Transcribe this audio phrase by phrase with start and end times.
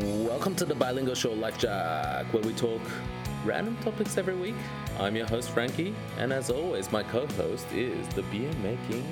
[0.00, 2.80] Welcome to the Bilingual Show Life Jack, where we talk
[3.44, 4.54] random topics every week.
[4.98, 9.06] I'm your host, Frankie, and as always, my co host is the beer making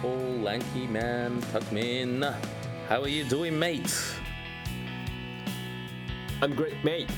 [0.00, 2.32] tall, lanky man, Tuckmin.
[2.88, 3.92] How are you doing, mate?
[6.42, 7.10] I'm great, mate.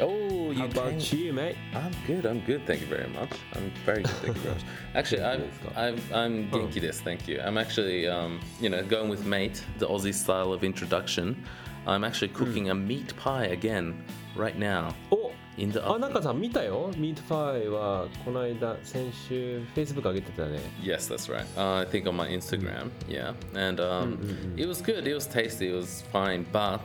[0.00, 1.56] Oh, you How about came- you, mate?
[1.74, 2.24] I'm good.
[2.24, 2.64] I'm good.
[2.68, 3.32] Thank you very much.
[3.56, 4.12] I'm very good.
[4.12, 4.64] Thank you very much.
[4.94, 5.42] Actually, I'm,
[5.74, 7.00] I'm, I'm genki this.
[7.00, 7.40] Thank you.
[7.40, 11.44] I'm actually, um, you know, going with mate, the Aussie style of introduction.
[11.87, 13.93] I'm actually cooking a meat pie again
[14.35, 15.99] right now お in the あ、 oven.
[15.99, 16.91] なんかさ、見たよ。
[16.97, 20.59] ミートパイは、この間、先週、Facebook 上げてたね。
[20.81, 21.45] Yes, that's right.
[21.55, 22.89] Uh, I think on my Instagram.
[23.07, 24.17] Yeah, and um,
[24.57, 25.07] it was good.
[25.07, 25.69] It was tasty.
[25.69, 26.81] It was fine, but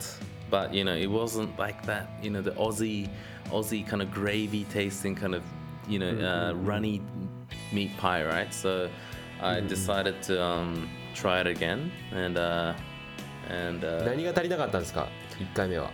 [0.51, 2.09] but you know, it wasn't like that.
[2.23, 3.09] You know, the Aussie
[3.51, 5.43] Aussie kind of gravy tasting kind of
[5.88, 7.01] you know uh, runny
[7.73, 8.52] meat pie, right?
[8.52, 8.91] So
[9.41, 12.74] I decided to um, try it again, and uh,
[13.49, 15.91] and uh, 何が足りなかったんですか ?1 回目は。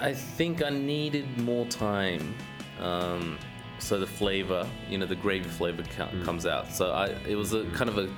[0.00, 2.34] I think I needed more time.
[2.80, 3.38] Um,
[3.78, 6.72] so the flavor, you know, the gravy flavor co- comes out.
[6.72, 8.08] So I, it was a kind of a,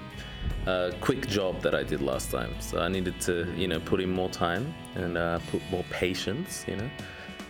[0.70, 2.55] a quick job that I did last time.
[2.61, 6.65] So I needed to, you know, put in more time and uh, put more patience,
[6.69, 6.91] you know,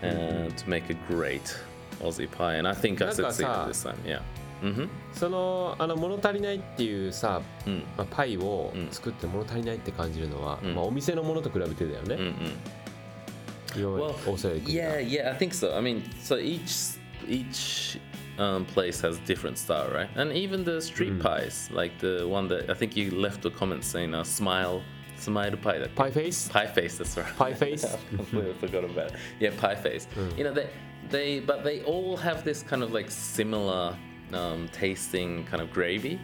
[0.02, 1.56] and to make a great
[2.00, 2.54] Aussie pie.
[2.54, 3.96] And I think I なんか succeeded さ this time.
[4.04, 4.20] Yeah.
[4.62, 4.88] Mm-hmm.
[5.12, 12.14] その、あの、物足りないっていうさ、うんまあ、パイをうん作って物足りないって感じるのは、うんまあ、お店のものと比べてだよね。
[12.16, 13.80] Mm-mm.
[13.80, 15.76] 要は Well, オーストラリア行くんだ Yeah, yeah, I think so.
[15.76, 16.98] I mean, so each
[17.28, 17.98] each
[18.38, 20.08] um, place has different style, right?
[20.16, 23.82] And even the street pies, like the one that I think you left a comment
[23.84, 24.82] saying, uh, "Smile,
[25.18, 27.02] smile pie." That パイフェイス pie face.
[27.02, 27.36] That's right.
[27.36, 27.84] Pie face?
[27.84, 29.14] I completely forgot about it.
[29.40, 30.08] Yeah, pie face.
[30.36, 30.68] You know, they
[31.10, 33.96] they but they all have this kind of like similar.
[34.32, 36.18] Um, tasting kind of gravy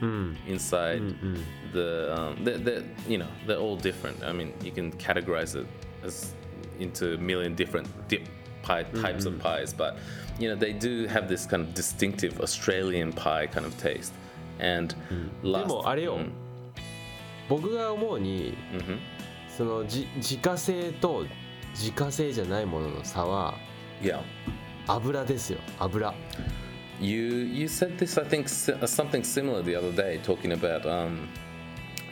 [0.49, 1.01] inside
[1.73, 4.25] the um, they're, they're, you know they're all different.
[4.25, 5.67] I mean you can categorize it
[6.03, 6.35] as
[6.81, 8.27] into a million different dip
[8.63, 9.99] pie types of pies, but
[10.41, 14.13] you know they do have this kind of distinctive Australian pie kind of taste.
[14.59, 14.95] And
[15.43, 16.31] で last, もあれよ、 Mm,
[17.49, 18.99] 僕が思うに mhm.
[19.57, 21.27] そのじ自家製と
[21.75, 23.55] 自家製じゃないものの差は
[24.03, 24.21] yeah.
[24.89, 26.13] 油ですよ油
[27.00, 27.22] you
[27.54, 31.30] you said this I think uh, something similar the other day talking about um,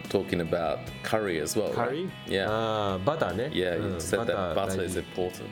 [0.10, 1.74] talking about curry as well.
[1.74, 2.04] Curry?
[2.04, 2.12] Right?
[2.28, 2.50] Yeah.
[2.50, 5.50] Uh, butter Yeah, you ah, said、うん、that butter is important.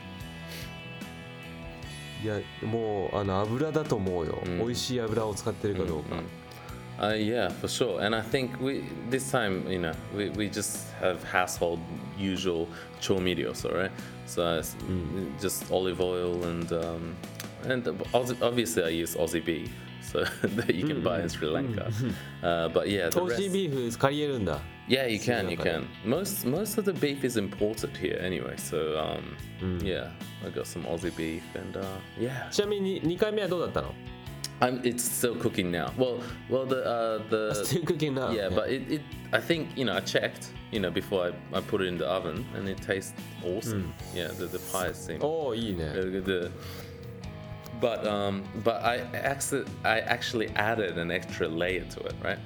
[2.23, 6.15] いやもうあの油だと思うよ、うん、美味しい油を使ってるかどうか。
[6.15, 6.41] うんうん mm.
[7.01, 7.99] Uh, yeah, for sure.
[7.99, 11.79] And I think we this time, you know, we, we just have household
[12.15, 12.67] usual
[13.01, 13.91] chomirios, all right?
[14.27, 15.41] So mm.
[15.41, 17.15] just olive oil and um,
[17.67, 21.85] and obviously I use Aussie beef so that you can buy in Sri Lanka.
[21.89, 22.45] Mm-hmm.
[22.45, 24.59] Uh, but yeah, the Aussie rest, beef is 借りれるんだ.
[24.87, 25.87] Yeah, you can, you can.
[26.05, 29.81] Most most of the beef is imported here anyway, so um, mm.
[29.83, 30.11] yeah,
[30.45, 31.85] I got some Aussie beef and uh,
[32.19, 32.49] yeah.
[32.49, 33.93] ちなみに2回目はどうだったの?
[34.59, 35.91] I'm, it's still cooking now.
[35.97, 38.29] Well, well, the uh, the still cooking now.
[38.31, 39.01] Yeah, yeah, but it, it
[39.31, 42.07] I think you know I checked you know before I, I put it in the
[42.07, 43.13] oven and it tastes
[43.43, 43.93] awesome.
[44.13, 44.15] Mm.
[44.15, 45.23] Yeah, the the pie seems.
[45.23, 45.93] Oh, yeah.
[45.93, 46.51] The
[47.81, 52.39] but um, but I actually I actually added an extra layer to it, right?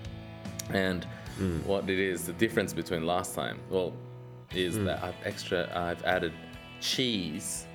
[0.69, 1.03] And
[1.37, 1.59] hmm.
[1.59, 3.93] what it is, the difference between last time, well,
[4.53, 4.85] is hmm.
[4.85, 6.33] that I've extra I've added
[6.79, 7.67] cheese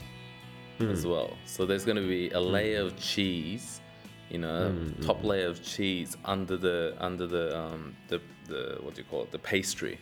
[0.78, 0.91] hmm.
[0.91, 1.37] as well.
[1.44, 3.81] So there's going to be a layer of cheese,
[4.31, 9.03] you know, top layer of cheese under the under the um the the what do
[9.03, 10.00] you call it, the pastry,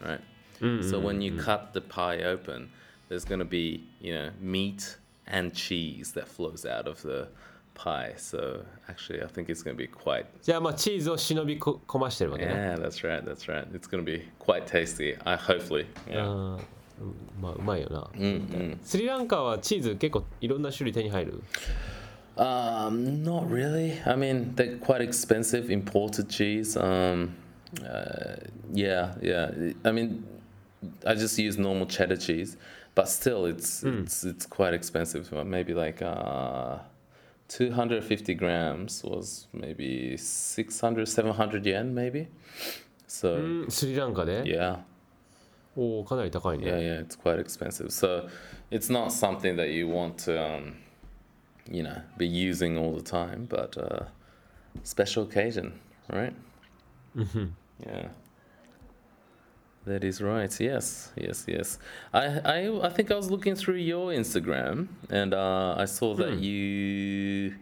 [0.00, 0.20] right?
[0.60, 2.68] So when you cut the pie open,
[3.08, 4.96] there's going to be you know meat
[5.28, 7.28] and cheese that flows out of the
[7.74, 8.14] pie.
[8.16, 10.26] So actually, I think it's going to be quite.
[10.46, 10.58] Yeah,
[12.76, 13.24] that's right.
[13.24, 13.66] That's right.
[13.74, 15.16] It's going to be quite tasty.
[15.24, 15.86] I hopefully.
[16.08, 16.58] Yeah.
[17.40, 21.42] まあうまいよな、うんうん、スリランカはチーズ結構いろんな種類手に入る
[22.36, 22.42] mm-hmm.
[22.88, 24.00] um, not really.
[24.04, 26.76] I mean, they're quite expensive imported cheese.
[26.76, 27.34] Um,
[27.82, 28.36] uh,
[28.72, 29.50] yeah, yeah.
[29.84, 30.24] I mean,
[31.04, 32.56] I just use normal cheddar cheese
[32.98, 34.02] but still it's mm.
[34.02, 35.30] it's it's quite expensive.
[35.46, 36.78] Maybe like uh,
[37.46, 42.26] 250 grams was maybe 600 700 yen maybe.
[43.06, 44.42] So mm, Sri Lanka de?
[44.46, 44.76] yeah.
[45.76, 46.02] Oh
[46.66, 47.92] yeah yeah it's quite expensive.
[47.92, 48.28] So
[48.72, 50.74] it's not something that you want to um,
[51.70, 54.06] you know be using all the time but uh,
[54.82, 55.78] special occasion
[56.12, 56.34] right?
[57.16, 57.46] Mm-hmm.
[57.86, 58.08] yeah.
[59.88, 60.60] That is right.
[60.60, 61.78] Yes, yes, yes.
[62.12, 66.38] I, I, I think I was looking through your Instagram, and uh, I saw that
[66.38, 67.54] you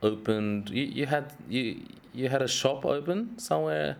[0.00, 0.70] opened.
[0.70, 1.80] You, you had you
[2.14, 3.96] you had a shop open somewhere,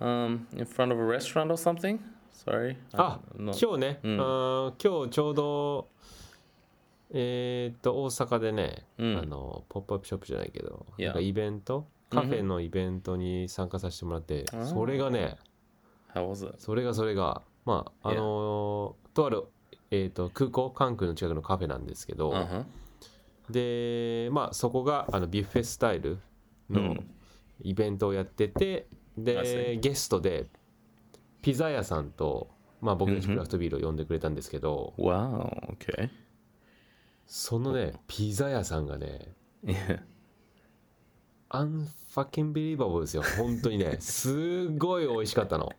[0.00, 1.98] um, in front of a restaurant or something.
[2.30, 2.76] So Sorry.
[2.92, 5.88] あ今日ね、うん今日ちょうど
[7.10, 15.36] えーっと大阪でね、うんあのポップアップショップじゃないけど、なんかイベントカフェのイベントに参加させてもらって、それがね
[16.18, 16.54] How was it?
[16.58, 19.44] それがそれがまああのーとある、
[19.90, 22.64] えーっと空港関空の近くのカフェなんですけど、Uh
[23.50, 24.24] huh.
[24.26, 26.18] でまあそこがあのビュッフェスタイル
[26.70, 27.10] のうん
[27.62, 28.86] イベントをやってて、
[29.16, 30.46] でゲストで
[31.42, 32.50] ピザ屋さんと、
[32.80, 35.76] まあ、僕たちクラフトビールを呼んでくれたんですけど、Wow.
[35.76, 36.08] Okay.
[37.26, 39.34] そのねピザ屋さんがね.
[41.50, 45.70] unfucking believable ですよ本当にね すごい美味しかったの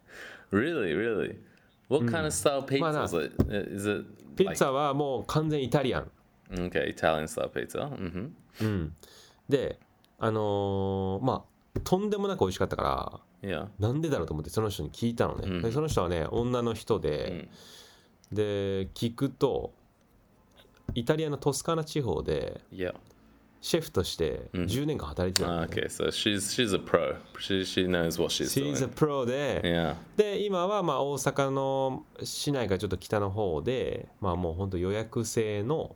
[0.52, 1.38] Really, really?
[1.90, 3.06] What kind of style pizza Why not?
[3.06, 3.36] is it?
[3.44, 4.06] Uh, Is it
[4.36, 6.12] ピッ like ツァはもう完全イタリアン
[6.52, 7.88] okay Italian style pizza?
[7.90, 8.30] Mm-hmm.
[8.62, 8.96] うん
[9.48, 9.80] で
[10.18, 11.46] あのーま
[11.76, 13.70] あとんでもなく美味しかったから Yeah.
[13.80, 17.48] なんでだろうと思ってその人に聞いたのね、うんでその人はね女の人で、
[18.34, 19.72] で聞くと
[20.94, 22.94] イタリアのトスカーナ地方で Yeah.
[23.62, 27.16] シェフとしてうん10年間働いてたの、Ah, ね okay, so she's she's a pro.
[27.40, 28.94] She she knows what she's She's a doing.
[28.94, 29.96] pro で、Yeah.
[30.16, 35.96] で今はまあ大阪の市内からちょっと北の方でまあもう本当予約制の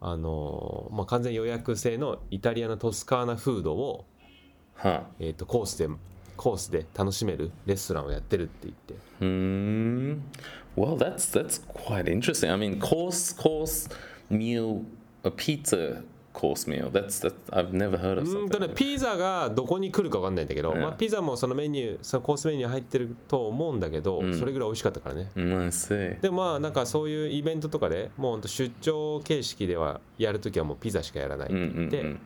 [0.00, 4.04] あのまあ完全予約制のイタリアのトスカーナフードを、
[4.82, 5.02] Huh.
[5.20, 5.88] えー、とコースで
[6.36, 10.20] コースで楽しめるレストランをやってるって言って Hmm.
[10.76, 12.50] Well, that's that's quite interesting.
[12.50, 13.88] I mean, course course
[14.30, 14.82] meal,
[15.22, 16.90] a pizza course meal.
[16.90, 18.46] That's that I've never heard of うー something.
[18.46, 26.20] んとね.ピザがどこに来るか分かんないんだけど、うんまあ、ピザもそのメニューそのコースメニュー入ってると思うんだけど、んそれぐらい美味しかったからね Mm.
[26.20, 32.16] でもまあなんかそういうイベントとかでもう出張形式ではやるときはもうピザしかやらないって言って.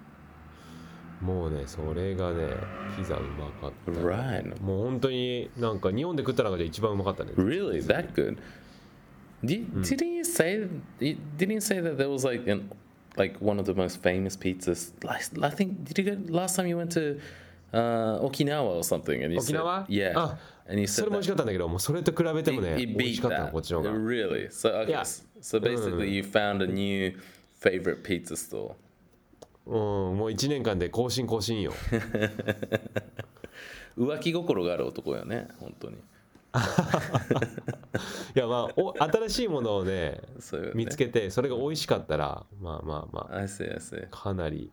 [1.23, 2.49] もうねそれがね
[2.97, 4.61] ピザうまかった、Right.
[4.63, 8.37] もう本当になんか日本で食った中で一番うまかったね Really, that good?
[9.45, 9.81] Did, Hmm.
[9.83, 10.67] Didn't you say?
[11.01, 12.71] Didn't you say that there was like an
[13.17, 14.93] like one of the most famous pizzas?
[15.05, 17.19] Last, I think did you go last time you went to
[17.73, 19.23] uh, Okinawa or something?
[19.25, 22.83] And you 沖縄 said, yeah, あ and you そ said れも美味し that かったんだけどもうそれと比べても it, ね
[22.83, 23.53] it 美味し beat かったの that.
[23.53, 24.49] こっちの方が Really?
[24.51, 25.03] So okay, Yeah.
[25.41, 27.13] so basically you found a new
[27.61, 28.75] favorite pizza store.
[29.67, 31.73] うんもう1年間で更新更新よ
[33.99, 35.97] 浮気心がある男よね、本当に。
[38.36, 40.74] いやまあお新しいものをねそうよね。
[40.76, 44.08] 見つけてそれが美味しかったらまあまあまあ I see, I see.
[44.10, 44.70] かなり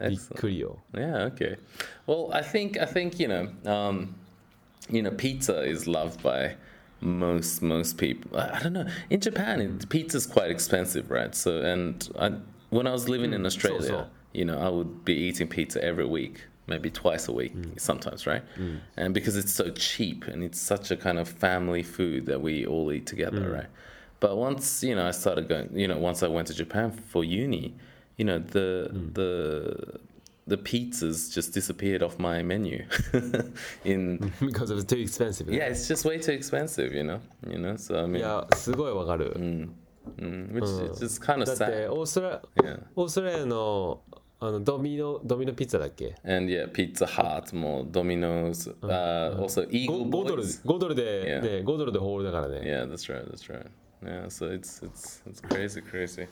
[0.00, 1.58] びっくりよ Yeah, okay.
[2.06, 4.14] Well, I think I think you know, um,
[4.88, 6.56] you know, pizza is loved by
[7.00, 8.38] most most people.
[8.38, 8.86] I, I don't know.
[9.10, 11.34] In Japan, it, pizza is quite expensive, right?
[11.34, 12.32] So, and I,
[12.70, 14.06] when I was living in Australia, so.
[14.32, 18.42] you know, I would be eating pizza every week, maybe twice a week, sometimes, right?
[18.96, 22.66] And because it's so cheap and it's such a kind of family food that we
[22.66, 23.66] all eat together, right?
[24.20, 25.68] But once you know, I started going.
[25.78, 27.74] You know, once I went to Japan for uni,
[28.16, 30.00] you know, the the
[30.48, 32.84] the pizzas just disappeared off my menu.
[33.84, 37.20] In because it was too expensive yeah, it's just way too expensive, you know.
[37.46, 41.92] You know, so I い mean, やすごいわかる mm, which is just kind of だって sad.
[41.92, 42.80] オーストラ Yeah.
[42.96, 44.02] オーストラリアの
[44.42, 50.62] あのドミノドミノピッツァだっけ And yeah, Pizza Hut, more Domino's, uh, also Eagle 5, ドル Boys.
[50.64, 51.42] 5ドルで、 Yeah.
[51.42, 53.24] ね、5ドルでホールだからね Yeah, that's right.
[53.28, 53.66] That's right.
[54.04, 56.28] Yeah, so it's it's it's crazy, crazy.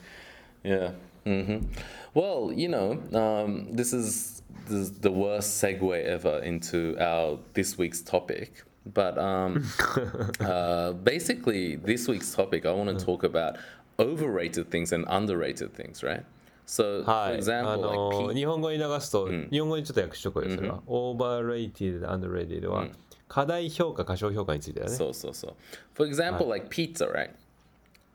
[0.63, 0.91] Yeah.
[1.25, 1.65] hmm
[2.13, 7.77] Well, you know, um, this is this is the worst segue ever into our this
[7.77, 8.63] week's topic.
[8.93, 9.65] But um,
[10.39, 13.57] uh, basically, this week's topic, I want to talk about
[13.99, 16.23] overrated things and underrated things, right?
[16.65, 20.81] So, は for い、あ example, の like pe- 日本語に流すと、日本語にちょっと訳しとこうよ、それは。
[20.85, 22.87] overrated, underrated は、
[23.29, 24.91] 過大評価、過小評価についてだね。
[24.91, 25.53] So, so, so.
[25.93, 27.31] For example, like pizza, right?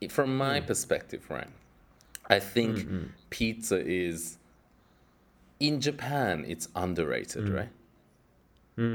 [0.09, 1.47] From my perspective, right?
[2.27, 2.87] I think
[3.29, 4.37] pizza is
[5.59, 7.69] in Japan, it's underrated, right?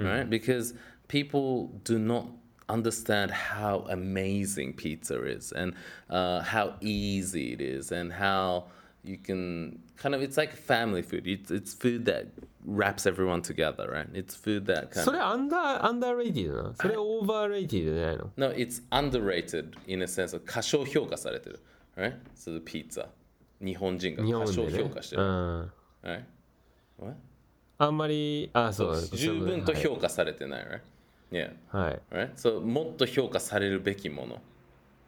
[0.04, 0.28] Right?
[0.28, 0.74] Because
[1.08, 2.26] people do not
[2.68, 5.74] understand how amazing pizza is and
[6.10, 8.64] uh, how easy it is and how
[9.03, 12.27] you can kind of it's like family food it's, it's food that
[12.65, 20.01] wraps everyone together right it's food that kind そ of れアンダー、アンダーレイティドなそれオーバーレイティドじゃないの No, it's underrated in
[20.01, 21.59] a sense of 過小評価されてる。
[21.95, 22.15] Right?
[22.35, 23.07] So the pizza.
[23.61, 25.15] 日本人が過小評価して。
[25.15, 25.23] る。
[25.23, 25.71] うん。
[26.03, 26.23] Right?
[26.97, 27.15] What?
[27.77, 30.65] あんまり、あ、そうだね十分と評価されてない。
[30.65, 30.79] Right?
[31.31, 31.53] Yeah.
[31.69, 32.01] はい。
[32.15, 32.33] はい Right?
[32.35, 34.41] So もっと評価されるべきもの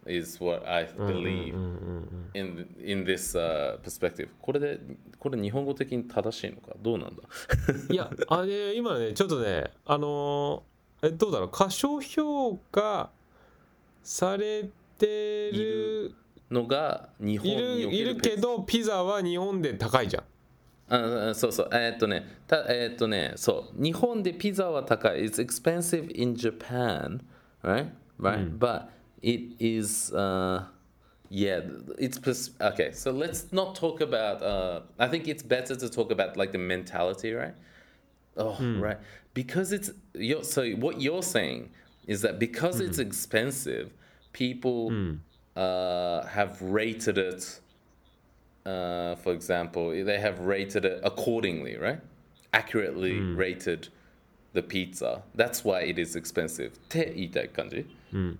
[0.07, 1.53] is what I believe
[2.33, 4.29] in, in this、uh, perspective.
[4.41, 4.79] これで、
[5.19, 6.75] これ日本語的に正しいのか？
[6.81, 7.23] どうなんだ？
[7.89, 13.11] いや、あれ、今ね、ちょっとね、あのーえ、どうだろう、過小評価
[14.03, 16.13] されてる
[16.51, 20.23] のが日本いるにいるけどピザは日本で高いじゃん。
[20.87, 21.69] あそうそう。
[21.73, 23.83] えーっとねたえーっとねそう。
[23.83, 25.25] 日本でピザは高い。
[25.25, 27.21] It's expensive in Japan
[27.63, 27.87] right?
[28.19, 28.85] Right、but
[29.22, 30.64] it is uh
[31.28, 31.60] yeah
[31.98, 36.10] it's pers- okay so let's not talk about uh I think it's better to talk
[36.10, 37.54] about like the mentality right
[38.36, 38.96] Oh, right.
[39.34, 41.70] Because it's you're, so what you're saying
[42.06, 43.92] is that because it's expensive,
[44.32, 44.90] people
[45.56, 47.60] uh, have rated it.
[48.64, 52.00] Uh, for example, they have rated it accordingly, right?
[52.54, 53.88] Accurately rated
[54.52, 55.22] the pizza.
[55.34, 56.72] That's why it is expensive.
[56.74, 58.38] って言いたい感じうん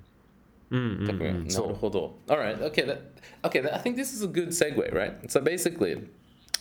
[0.71, 2.17] うんなうんそうるほど。
[2.29, 2.57] All right.
[2.63, 2.87] Okay.
[2.87, 3.01] That,
[3.43, 3.61] okay.
[3.61, 5.15] That, I think this is a good segue, right?
[5.29, 6.09] So basically,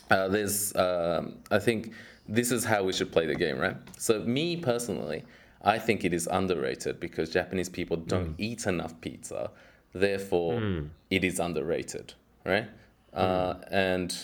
[0.10, 0.74] uh, there's.
[0.76, 1.92] Um, I think
[2.28, 3.78] this is how we should play the game, right?
[3.98, 5.24] So me personally,
[5.64, 9.52] I think it is underrated because Japanese people don't eat enough pizza.
[9.94, 10.62] Therefore,
[11.10, 12.14] it is underrated,
[12.46, 12.68] right?
[13.14, 14.16] Uh, and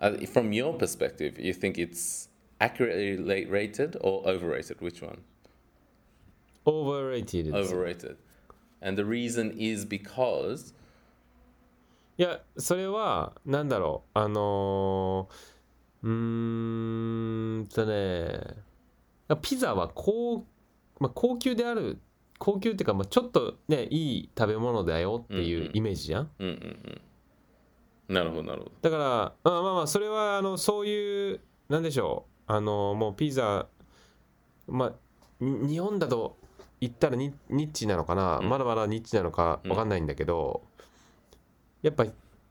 [0.00, 2.28] uh, from your perspective, you think it's
[2.60, 4.80] accurately la- rated or overrated?
[4.80, 5.18] Which one?
[6.64, 8.16] overrated です Overrated.
[8.81, 10.73] And the reason is because
[12.17, 14.19] いやそれはなんだろう？
[14.19, 18.55] あのーうーんとね
[19.41, 20.45] ピザは高,、
[20.99, 21.99] まあ、高級である
[22.39, 27.01] 高級っていうか、まあ、ちょっとねいい食べ物だよっていうイメージじゃん、うんうん
[28.09, 28.13] うん。
[28.13, 28.71] なるほどなるほど。
[28.81, 32.51] だからまあまあまあそれはあのそういうなんでしょう？
[32.51, 33.67] あのもうピザ
[34.67, 34.93] まあ
[35.43, 36.37] に日本だと
[36.79, 40.61] 言ったらニニッチなのかな、まだまだニッチなのかわかんないんだけど、
[41.81, 42.05] やっぱ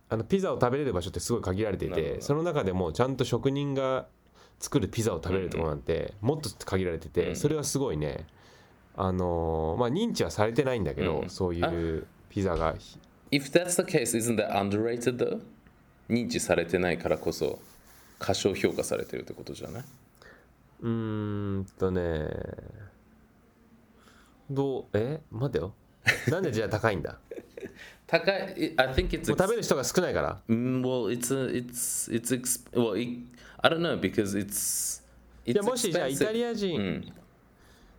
[0.08, 4.06] あのピザを食べれる場所ってすごい限られていてその中でもちゃんと職人が
[4.58, 7.36] 作るピザを食べれるところなんてもっと限られてて、うん。
[7.36, 8.26] それはすごいね。
[8.96, 11.30] あのまあ認知はされてないんだけど、うん。
[11.30, 11.60] そうい
[11.98, 12.74] うピザが。
[13.30, 15.40] If that's the case, isn't that underrated though?
[16.08, 17.58] 認知されてないからこそ
[18.18, 19.84] 過小評価されてるってことじゃない？
[20.82, 22.28] うーんとね
[24.50, 25.74] どうえ待てよ。
[26.28, 27.18] なんでじゃあ高いんだ？
[28.06, 30.40] 高い I think it's もう食べる人が少ないから。
[30.48, 33.20] Mm, well it's a, it's it's ex- well it,
[33.62, 35.02] I don't know because it's
[35.44, 37.12] い it's やもしじゃあイタリア人、うん。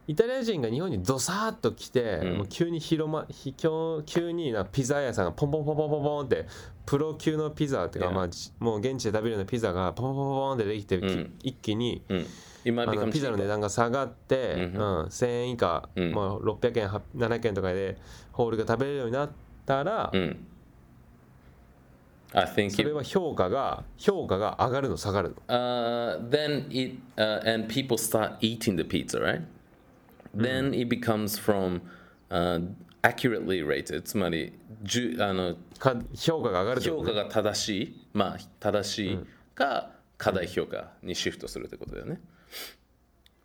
[0.07, 2.37] イタリア人が日本にドサーッと来て、うん。
[2.37, 3.69] もう急に広まひ急
[4.05, 6.45] 急になピザ屋さんがポンポンポンポンポンポンって
[6.85, 11.33] プロ級のピザっていうか.まあじもう現地で食べるようなピザがポンポンポンポンってできて、きうん。
[11.43, 12.17] 一気にうん。
[12.19, 12.25] 今
[12.69, 14.73] あのピザの値段が下がって、ううん。
[14.73, 16.11] ん1000円以下、うん。
[16.13, 17.97] まあ、600円8 700円とかで
[18.31, 19.29] ホールが食べれるようになっ
[19.65, 20.47] たら、うん。
[22.33, 25.35] I think それは評価が評価が上がるの下がるの。
[25.47, 29.41] Uh, then it uh, and people start eating the pizza right?
[30.35, 31.81] Then it becomes from
[32.29, 32.61] uh,
[33.01, 34.03] accurately rated.
[34.03, 39.19] つまりじゅあのか評価が上がるってこ評価が正しいまあ正しい
[39.55, 42.19] が過大評価にシフトするってことだよね。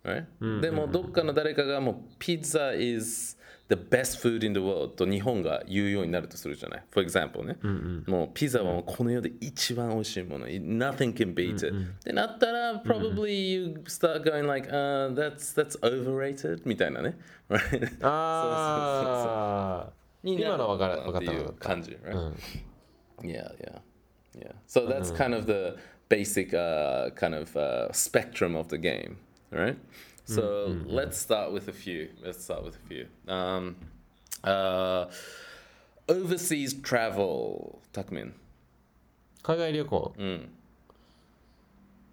[0.03, 0.59] Right?
[0.61, 3.37] でもどっかの誰かがもうピザ is
[3.69, 6.83] the best food in the world と日本が言うようになるとするじゃない。
[6.91, 7.57] For example ね。
[8.05, 10.47] もうピザはもうこの世で一番美味しいもの。
[10.47, 11.67] Nothing can beat it.
[11.67, 11.71] っ
[12.03, 17.17] てなったら probably you start going like、uh, that's, that's overrated みたいなね。
[17.49, 18.05] Right?
[18.05, 19.93] ああ
[20.23, 21.97] 今のは分分かったっていう感じ。
[22.03, 22.33] Right?
[23.21, 23.81] Yeah, yeah,
[24.37, 24.51] yeah.
[24.67, 25.77] So that's kind of the
[26.09, 29.17] basic uh, kind of uh, spectrum of the game,
[29.53, 29.77] right?
[30.25, 32.09] So let's start with a few.
[32.23, 33.07] Let's start with a few.
[33.27, 33.75] Um,
[34.43, 35.07] uh,
[36.07, 38.33] overseas travel, Takmin.
[39.41, 40.49] 海外旅行、うん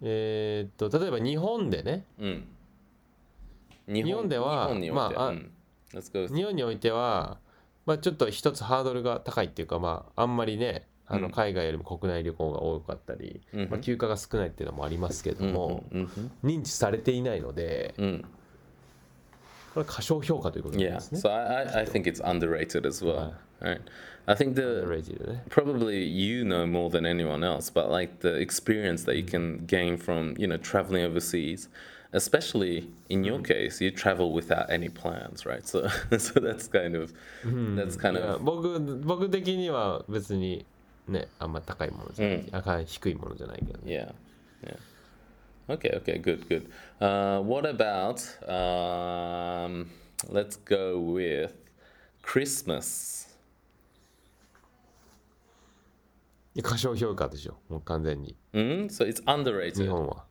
[0.01, 2.47] えーっと例えば日本でねうん。
[3.87, 5.51] 日日本では日本においてまああうん.
[6.35, 7.37] 日本においては、
[7.85, 16.09] まあ、ちょっと一つハードルが高いっていうか、まあ、あんまりねあのうん海外よりも国内旅行が多かったり、うんまあ、休暇が少ないっていうのもありますけども、うん
[16.43, 18.21] 認知されていないのでうんうん
[19.73, 21.19] これは過小評価ということ Yeah, ですね。
[21.19, 23.33] so I, I, I think it's underrated as well.
[23.61, 23.79] Right.
[24.27, 24.85] I think the
[25.49, 29.97] probably you know more than anyone else but like the experience that you can gain
[29.97, 31.69] from you know traveling overseas
[32.13, 35.87] especially in your case you travel without any plans right so
[36.17, 37.13] so that's kind of
[37.75, 40.65] that's kind of 僕僕的には別に
[41.07, 44.13] ねあんま高いものじゃない、あかん低いものじゃないけど、yeah
[44.63, 44.77] yeah
[45.67, 49.87] okay okay good good uh, what about um,
[50.29, 51.51] let's go with
[52.23, 53.29] christmas
[56.61, 58.85] 過小評価でしょもう完全に mm?
[58.87, 60.25] so it's 日 underrated 本は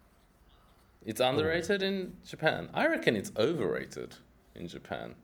[1.07, 2.69] It's underrated in Japan.
[2.75, 4.17] I reckon it's overrated
[4.55, 5.15] in Japan.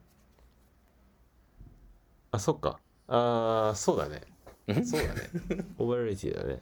[2.30, 4.22] あそっかあーそうだね
[4.66, 5.64] そうだね。
[5.78, 6.60] オーバーレイティだね。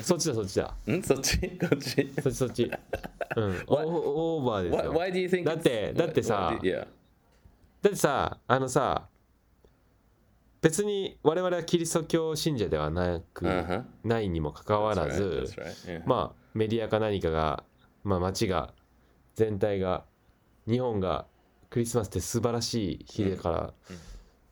[0.00, 0.74] そっちだそっちだ。
[0.86, 1.02] ん？
[1.02, 1.38] そっち？
[1.58, 2.12] こっち？
[2.22, 2.70] そっちそっち。
[3.36, 3.64] うん。
[3.66, 3.74] オ
[4.38, 4.92] オーバーですよ。
[4.92, 6.80] Why do you think だってだってさ yeah.
[6.80, 6.86] だ
[7.88, 9.08] ってさあのさ
[10.60, 13.82] 別に我々はキリスト教信者ではなく、Uh-huh.
[14.04, 16.02] ないにもかかわらず that's right, yeah.
[16.06, 17.64] まあメディアか何かが
[18.04, 18.72] まあ街が
[19.34, 20.04] 全体が
[20.68, 21.26] 日本が
[21.70, 23.74] クリスマスって素晴らしい日だから、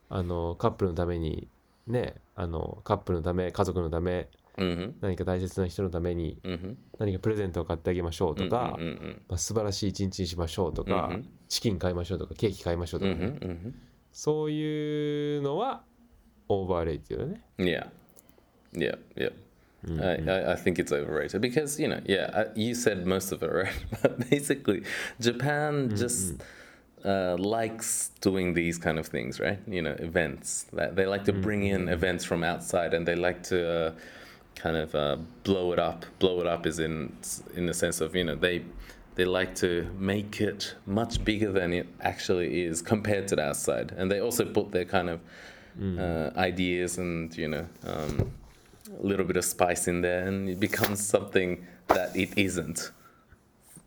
[0.09, 1.49] あのカップルのために
[1.87, 4.95] ねあのカップルのため家族のため Mhm.
[5.01, 6.75] 何か大切な人のために Mhm.
[6.99, 8.99] 何かプレゼントを買ってあげましょうとか、Mhm.
[9.01, 9.13] Mhm.
[9.29, 13.39] まあ、素晴らしい一日にしましょうとか、うんチキン買いましょうとかケーキ買いましょうとかね、Mhm.
[13.41, 13.73] Mhm.
[14.13, 15.83] そういうのは
[16.49, 17.43] オーバーレイティだね。
[17.59, 17.89] Yeah.
[18.73, 18.99] Yeah.
[19.17, 19.33] Yeah.
[19.99, 23.43] I, I, I think it's overrated because you know yeah I, you said most of
[23.43, 23.73] it right
[24.03, 24.83] but basically
[25.19, 26.39] Japan just
[27.05, 29.59] uh, likes doing these kind of things right?
[29.67, 30.67] You know events.
[30.73, 33.93] They like to bring in events from outside and they like to uh,
[34.55, 36.05] kind of uh, blow it up.
[36.19, 37.13] Blow it up is in
[37.55, 38.65] in the sense of you know they
[39.15, 43.93] they like to make it much bigger than it actually is compared to the outside.
[43.97, 45.21] And they also put their kind of
[45.99, 48.33] uh, ideas and you know um,
[48.99, 52.91] a little bit of spice in there and it becomes something that it isn't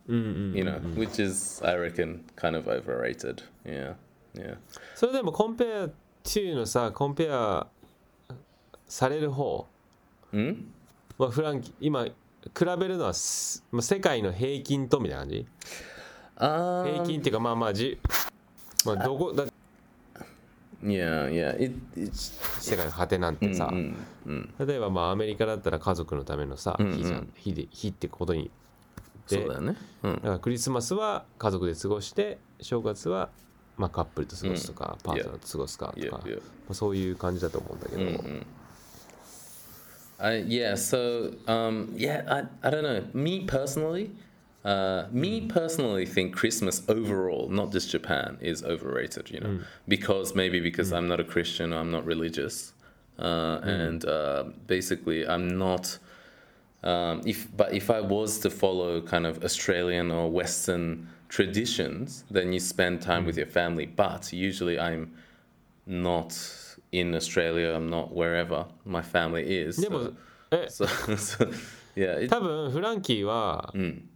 [0.08, 3.44] you know which is i reckon kind of overrated.
[3.66, 3.96] Yeah.
[4.36, 4.58] Yeah.
[4.96, 5.90] それでもコンペア
[6.24, 7.68] 2のさコンペア
[8.88, 9.68] される方、
[10.34, 10.58] mm?
[11.18, 12.12] まあ、フランキ今比
[12.80, 15.46] べるのはす、まあ、世界の平均とみたいな感じ
[16.38, 18.00] ？um, 平均っていうかまあまあじ、
[18.86, 19.46] まあ、どこだ
[20.84, 21.64] yeah yeah.
[21.64, 23.96] It, it's 世界の果てなんてさ、mm,
[24.26, 24.68] mm.
[24.68, 26.98] 例えばまあアメリカだったら家族のためのさ、うんうん。
[26.98, 27.30] 日じゃん。
[27.36, 28.52] 日で日ってことにで
[29.27, 33.31] そうだよねうんだからクリスマスは家族で過ごして正月は
[33.77, 36.43] まあカップルと過ごすとか、パートナーと過ごすかとか、 Yeah, ま yeah.
[36.69, 38.45] あ、そういう感じだと思うんだけど、 Mm-mm.
[40.21, 43.05] I, yeah, so um, yeah, I, I don't know.
[43.15, 44.11] Me personally,
[44.65, 49.31] uh, me personally think Christmas overall, not just Japan, is overrated.
[49.31, 52.73] You know, because maybe because I'm not a Christian, I'm not religious,
[53.21, 55.99] uh, and uh, basically I'm not.
[56.83, 62.53] Um, if but if I was to follow kind of Australian or Western traditions, then
[62.53, 63.87] you spend time with your family.
[63.87, 65.11] But usually I'm
[65.87, 66.35] not
[66.93, 67.75] in Australia.
[67.75, 69.81] I'm not wherever my family is.
[69.81, 70.15] でも So,
[70.53, 71.53] え so, so
[71.97, 74.09] yeah, it, 多分フランキーは、うん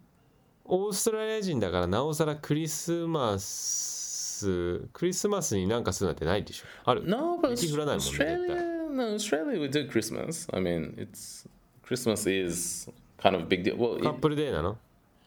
[0.65, 10.49] オーストラリア人だからなおさらクリスマスクリスマスになんかするなんてないでしょある no, but 雪降らないもんね絶対 Australia, no, Australia we do Christmas.
[10.57, 11.47] I mean, it's
[11.87, 13.77] Christmas is kind of a big deal.
[13.77, 14.79] Well, カッ it, プルデーなの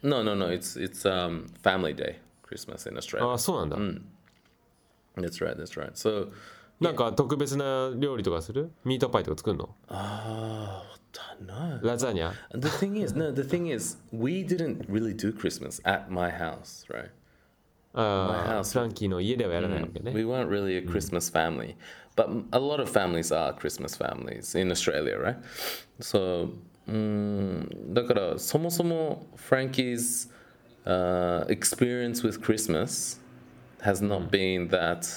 [0.03, 0.47] no, no, no.
[0.47, 3.33] It's it's um family day, Christmas in あ Australia.
[3.33, 3.77] あそうなんだ、
[5.17, 5.55] That's right.
[5.55, 5.91] That's right.
[5.93, 6.31] So.
[6.81, 10.83] なんか特別な料理とかするミートパイとか作るの Oh,
[11.41, 11.79] no.
[11.81, 16.29] ラザニャ The thing is, no, the thing is, we didn't really do Christmas at my
[16.29, 17.11] house, right?
[17.93, 21.75] あ My あ house フランキーの家ではやらないわけね、 We weren't really a Christmas family,
[22.15, 25.37] but a lot of families are Christmas families in Australia, right?
[26.01, 26.49] So,
[26.87, 30.29] うんだからそもそも Frankie's
[30.85, 33.19] uh, experience with Christmas
[33.81, 35.07] has not been that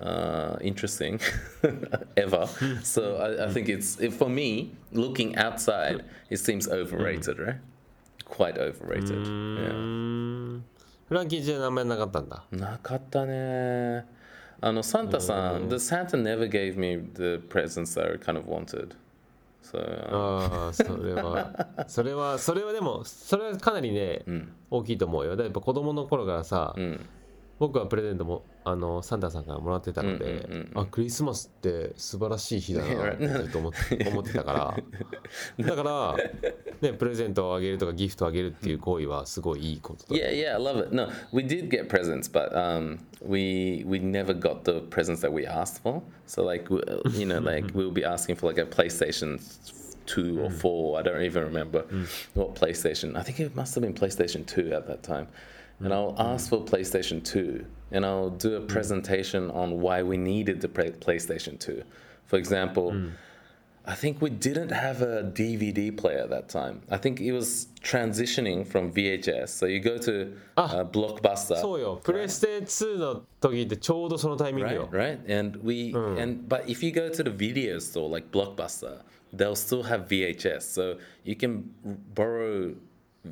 [0.00, 1.20] uh, interesting
[2.16, 2.46] ever.
[2.82, 7.56] so I, I think it's it, for me looking outside, it seems overrated, right?
[8.24, 9.16] Quite overrated.
[9.16, 10.60] う Yeah.
[11.09, 14.05] フランキーじゃ名前なかったんだなかったね。
[14.61, 18.95] あの、サンタさん、the Santa never gave me the presents that I kind of wanted.
[19.63, 24.23] So, uh, ああそれは それはそれはでもそれはかなりね、
[24.69, 26.99] 大きいと思うよだやっぱ子供の頃からさ、うん。
[27.57, 34.77] 僕はプレゼントもあのサンタさんからもらってたので、うんうんうんあクリスマスって素晴らしい日だなと思って思ってたか
[35.57, 36.15] らだから、
[36.81, 40.93] ね、プレゼントをあげるとかギフトをあげるっていう行為はすごいいいことだ Yeah, yeah, I love it.
[40.93, 45.45] No, we did get presents, but um, we we never got the presents that we
[45.45, 46.01] asked for.
[46.27, 49.39] So like, you know, like we'll be asking for like a PlayStation
[50.05, 50.99] two or four.
[50.99, 51.85] I don't even remember
[52.33, 53.15] what PlayStation.
[53.15, 55.27] I think it must have been PlayStation two at that time.
[55.79, 60.60] And I'll ask for PlayStation two, and I'll do a presentation on why we needed
[60.60, 61.82] the play- PlayStation two.
[62.26, 62.94] For example.
[63.86, 66.80] I think we didn't have a DVD player at that time.
[66.90, 69.50] I think it was transitioning from VHS.
[69.50, 74.74] So you go to uh, Blockbuster, そうよプレステ2の時ってちょうどそのタイミング right?
[74.74, 75.18] よ Right?
[75.40, 79.00] And we and but if you go to the video store like Blockbuster,
[79.36, 80.62] they'll still have VHS.
[80.62, 81.64] So you can
[82.14, 82.74] borrow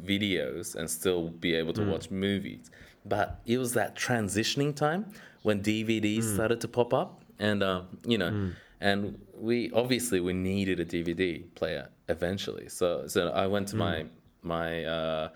[0.05, 2.71] videos and still be able to watch movies.
[3.07, 5.07] But it was that transitioning time
[5.43, 10.79] when DVDs started to pop up and um, you know, and we obviously we needed
[10.81, 12.69] a DVD player eventually.
[12.69, 14.07] So so I went to my
[14.43, 15.29] my uh,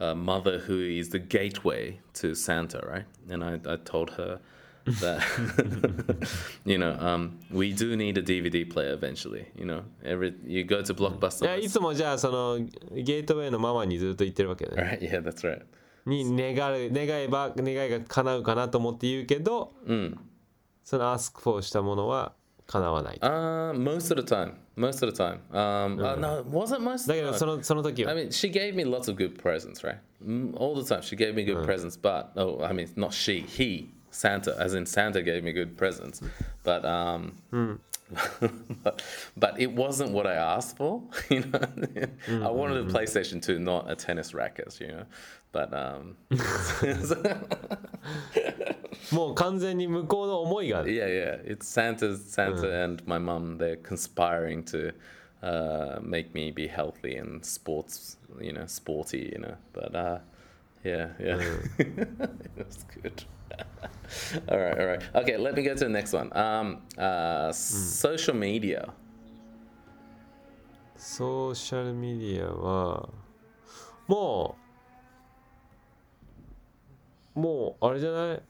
[0.00, 3.04] uh, mother, who is the gateway to Santa, right?
[3.28, 4.40] And I, I told her
[5.00, 6.28] that
[6.64, 9.46] you know um, we do need a DVD player eventually.
[9.56, 11.46] You know, every you go to い Blockbuster.
[11.46, 12.58] やいつもじゃあその
[12.92, 15.00] ゲートウェイのママにずっと言ってるわけね Right?
[15.00, 15.62] Yeah, that's right.
[16.05, 19.73] に願う願えば願いが叶うかなと思って言うけど、
[20.83, 22.33] その ask for したものは
[22.67, 24.53] 叶わない Uh, most of the time.
[24.75, 25.39] Most of the time.
[25.51, 27.07] Um, uh, no, wasn't most.
[27.07, 27.37] だけど no.
[27.37, 29.97] そのその時 I は mean, she gave me lots of good presents, right?
[30.25, 31.97] Mm, All the time, she gave me good presents.
[31.99, 36.21] But oh, I mean, not she, he, Santa, as in Santa gave me good presents.
[36.63, 37.33] But um,
[38.83, 39.01] but,
[39.37, 41.01] but it wasn't what I asked for.
[41.29, 44.77] You know, I wanted a PlayStation 2, not a tennis racket.
[44.79, 45.03] You know,
[45.52, 46.16] but um,
[49.12, 53.58] もう完全に向こうの思いが yeah, yeah, it's Santa's Santa and my mum.
[53.58, 54.92] They're conspiring to
[55.42, 59.30] uh, make me be healthy and sports, you know, sporty.
[59.32, 60.18] You know, but uh,
[60.84, 61.38] yeah, yeah,
[62.56, 63.24] that's good.
[64.50, 65.02] all right, all right.
[65.14, 66.30] Okay, let me go to the next one.
[66.36, 68.92] Um, uh, social media.
[70.98, 73.08] ソーシャルメディアは
[74.08, 74.61] もう
[77.34, 78.42] もうあれじゃない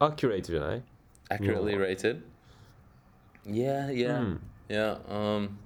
[0.00, 0.82] アキュレートじゃない
[1.30, 2.22] accurately rated
[3.46, 4.36] yeah yeah
[4.68, 5.58] yeah um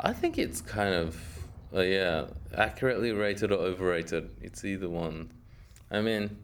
[0.00, 1.16] i think it's kind of
[1.74, 2.26] uh, yeah
[2.56, 5.30] accurately rated or overrated it's either one
[5.90, 6.36] i mean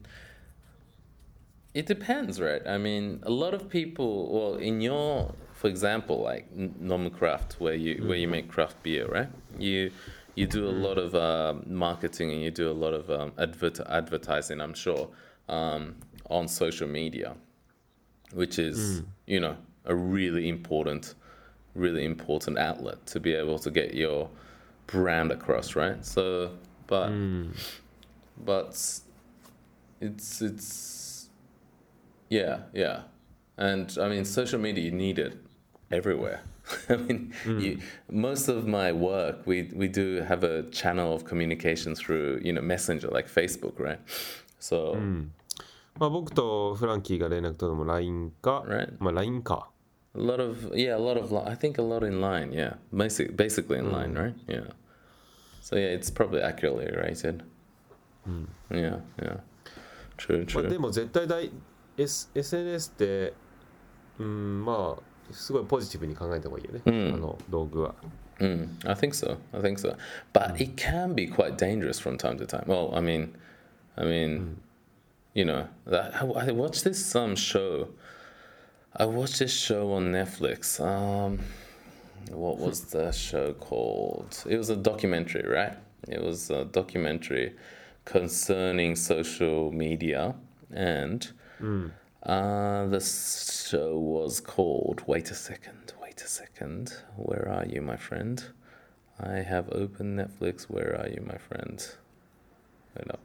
[1.73, 6.47] it depends right i mean a lot of people well in your for example like
[6.57, 9.91] N- Nom craft where you where you make craft beer right you
[10.36, 13.80] you do a lot of um marketing and you do a lot of um, advert-
[13.88, 15.08] advertising i'm sure
[15.48, 15.94] um,
[16.30, 17.34] on social media
[18.32, 21.14] which is you know a really important
[21.74, 24.28] really important outlet to be able to get your
[24.86, 26.04] brand across right?
[26.04, 26.52] So
[26.86, 27.10] but
[28.44, 28.68] but
[30.00, 31.28] it's it's
[32.28, 33.02] yeah yeah.
[33.58, 35.38] And i mean social media you need it
[35.89, 36.39] everywhere
[36.89, 37.77] i mean you,
[38.09, 42.61] most of my work we we do have a channel of communication through you know
[42.61, 43.99] messenger like facebook right
[44.59, 44.95] so
[45.99, 48.93] まあ僕とフランキーが連絡取るのも LINE か、 Right.
[48.99, 49.69] まあ LINE か
[50.15, 52.75] A lot of yeah, a lot of li- I think a lot in line, yeah.
[52.93, 54.33] Basic, basically in line, right?
[54.47, 54.71] Yeah.
[55.61, 57.43] So yeah, it's probably accurately rated.
[58.69, 59.37] Yeah, yeah.
[60.17, 60.69] True, まあ、 true.
[60.69, 61.49] でも絶対大、
[61.97, 63.33] S、SNS って
[64.19, 67.95] うんまあ すごいポジティブに考えた方がいいよね、あの道具は
[68.41, 69.37] Mm, I think so.
[69.53, 69.95] I think so.
[70.33, 72.63] But it can be quite dangerous from time to time.
[72.65, 73.35] Well, I mean,
[73.95, 74.57] I mean,
[75.35, 77.89] you know, that, I, I watched this um show.
[78.95, 80.83] I watched this show on Netflix.
[80.83, 81.39] Um,
[82.31, 84.43] what was the show called?
[84.49, 85.77] It was a documentary, right?
[86.07, 87.53] It was a documentary
[88.05, 90.33] concerning social media,
[90.73, 91.31] and
[92.26, 95.02] uh, the show was called.
[95.06, 95.92] Wait a second.
[96.02, 96.92] Wait a second.
[97.16, 98.42] Where are you, my friend?
[99.20, 100.64] I have opened Netflix.
[100.64, 101.86] Where are you, my friend?
[102.96, 103.20] Wait up.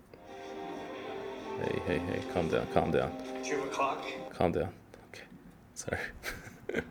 [1.61, 2.21] Hey, hey, hey!
[2.33, 2.67] Calm down.
[2.73, 3.11] Calm down.
[3.43, 4.05] Two you have a clock?
[4.33, 4.69] Calm down.
[5.09, 5.23] Okay.
[5.73, 5.99] Sorry.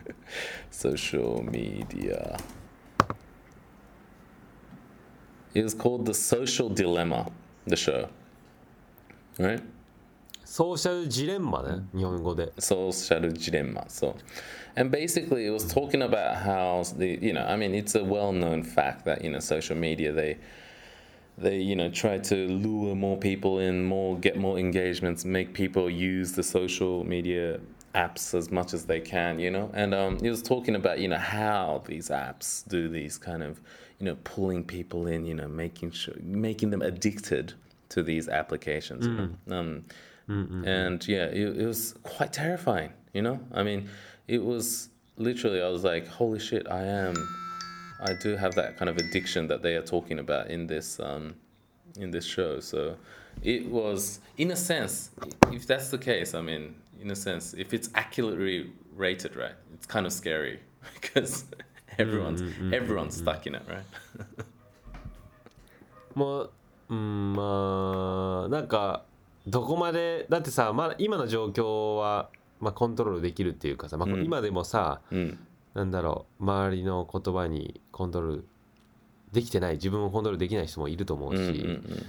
[0.71, 2.37] Social media.
[5.55, 7.31] It was called The Social Dilemma,
[7.67, 8.09] the show.
[9.39, 9.63] Right?
[10.56, 13.84] ソーシャルジレンマね日本語で social dilemma.
[13.90, 14.16] So,
[14.78, 18.64] and basically, it was talking about how the you know, I mean, it's a well-known
[18.64, 20.38] fact that you know, social media they
[21.38, 25.90] they you know try to lure more people in, more get more engagements, make people
[25.90, 27.60] use the social media
[27.94, 29.70] apps as much as they can, you know.
[29.74, 33.60] And um, he was talking about you know how these apps do these kind of
[34.00, 37.54] you know pulling people in, you know, making sure making them addicted
[37.90, 39.06] to these applications.
[39.06, 39.82] You know?
[40.30, 42.92] Um, and yeah, it, it was quite terrifying.
[43.14, 43.90] You know, I mean,
[44.28, 45.62] it was literally.
[45.62, 46.68] I was like, "Holy shit!
[46.70, 47.16] I am.
[48.02, 51.36] I do have that kind of addiction that they are talking about in this um,
[52.00, 52.98] in this show." So
[53.44, 55.12] it was, in a sense,
[55.52, 59.86] if that's the case, I mean, in a sense, if it's accurately rated, right, it's
[59.86, 60.60] kind of scary
[61.02, 61.46] because
[61.98, 62.42] everyone's
[62.74, 63.86] everyone's stuck in it, right?
[66.16, 66.52] もう
[66.90, 69.04] うんまあなんか
[69.47, 75.37] どこまでだってさ、まあ、今の状況は、まあ、コントロールできるっていうかさ、まあ、うん今でもさ、Mm.
[75.73, 78.45] なんだろう周りの言葉にコントロール
[79.33, 82.07] できてない自分をコントロールできない人もいると思うし、Mm, mm, mm.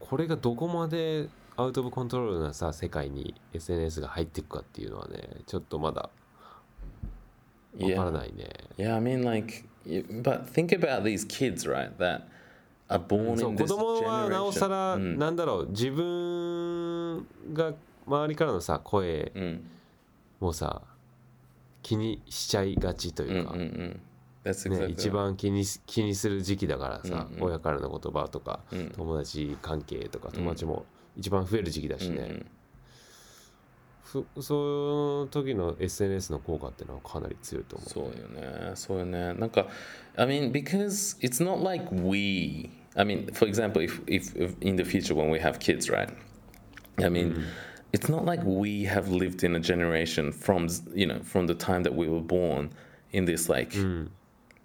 [0.00, 6.10] これがどこまでアウト・オブ・コントロールなさ世界に SNS が入っていくかっていうのはねちょっとまだ
[7.80, 9.64] わからないね Yeah, I mean, like,
[10.22, 11.96] but think about these kids, right?
[11.98, 12.22] That
[12.88, 15.18] そう子供はなおさ.ら、うん。
[15.18, 17.74] なんだろう自分が
[18.06, 19.70] 周りからのさ声うん。
[20.40, 20.82] もさ
[21.82, 24.00] 気にしちゃいがちとうんいうか、うんうん。
[24.44, 27.42] That's ね、exactly 一.番気にし気にする時期だからさ、うんうん。
[27.44, 28.90] 親からの言葉とか、うん。
[28.90, 32.46] 友達関係とか友達も一番増える時期だしね、うんうん。
[34.34, 34.54] ふそ
[35.24, 37.90] の時の SNS の効果っていうのはかなり強いと思う。
[37.90, 39.34] そうよね、そうよね。
[39.34, 39.66] なんか、
[40.16, 44.84] I mean, because it's not like we, I mean, for example, if, if, if in the
[44.84, 46.10] future when we have kids, right?
[46.98, 47.44] I mean, mm.
[47.92, 51.84] it's not like we have lived in a generation from, you know, from the time
[51.84, 52.70] that we were born
[53.12, 54.08] in this like mm.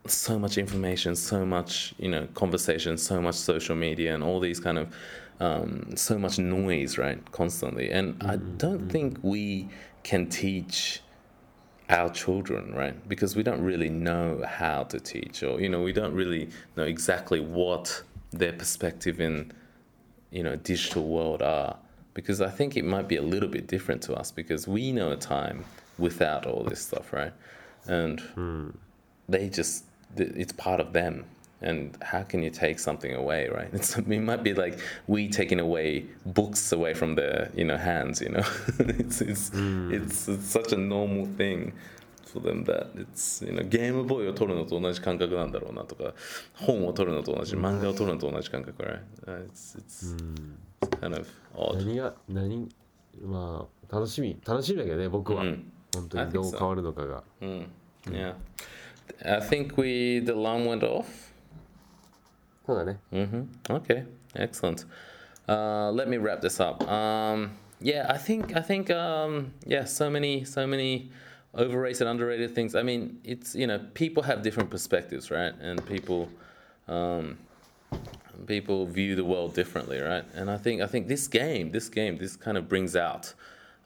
[0.05, 4.59] so much information, so much you know conversation, so much social media, and all these
[4.59, 4.93] kind of
[5.39, 7.91] um, so much noise, right, constantly.
[7.91, 8.57] And I mm-hmm.
[8.57, 8.89] don't mm-hmm.
[8.89, 9.69] think we
[10.03, 11.01] can teach
[11.89, 15.93] our children, right, because we don't really know how to teach, or you know, we
[15.93, 18.03] don't really know exactly what
[18.33, 19.51] their perspective in
[20.31, 21.77] you know digital world are.
[22.13, 25.11] Because I think it might be a little bit different to us because we know
[25.11, 25.65] a time
[25.97, 27.33] without all this stuff, right?
[27.87, 28.21] And
[29.27, 31.25] they just it's part of them
[31.63, 35.59] and how can you take something away right it's, it might be like we taking
[35.59, 38.43] away books away from their you know hands you know
[38.79, 41.73] it's it's, it's it's such a normal thing
[42.33, 46.13] for them that it's you know ゲームボーイを取るのと同じ感覚なんだろうなとか
[46.53, 50.15] 本を取るのと同じ漫画を取るのと同じ感覚 right Uh, it's it's
[50.99, 52.69] kind of odd 何が何
[53.21, 57.67] まあ楽しみ楽しみだけどね僕は、うん本当にどう変わるのかが Mm,
[58.05, 58.33] yeah
[59.23, 61.05] I think we the alarm went off
[62.65, 64.87] そうだね hmm Okay, excellent.
[65.47, 66.81] Uh, let me wrap this up.
[66.89, 71.11] Um, yeah, I think I think um, yeah, so many so many
[71.54, 72.74] overrated, underrated things.
[72.74, 75.52] I mean, it's you know people have different perspectives, right?
[75.60, 76.28] And people
[76.88, 77.38] um,
[78.46, 80.24] people view the world differently, right?
[80.34, 83.34] And I think I think this game, this game, this kind of brings out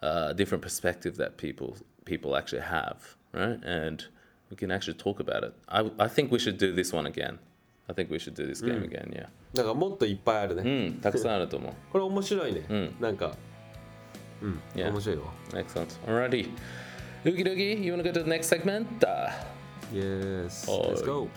[0.02, 3.58] uh, a different perspective that people people actually have, right?
[3.64, 4.04] And
[4.50, 5.54] we can actually talk about it.
[5.68, 7.38] I I think we should do this one again.
[7.88, 9.12] I think we should do this game again.
[9.14, 9.26] Yeah.
[9.54, 11.72] だからもっといっぱいあるね、うん、たくさんあると思う。
[11.90, 13.36] これ面白いね、んなんか
[14.40, 14.90] うん Yeah.
[14.90, 15.88] 面 白いよ Excellent.
[16.06, 16.48] Alrighty.
[17.25, 19.03] Oogie doogie, you want to go to the next segment?
[19.03, 19.31] Uh,
[19.91, 21.29] Yes はい let's go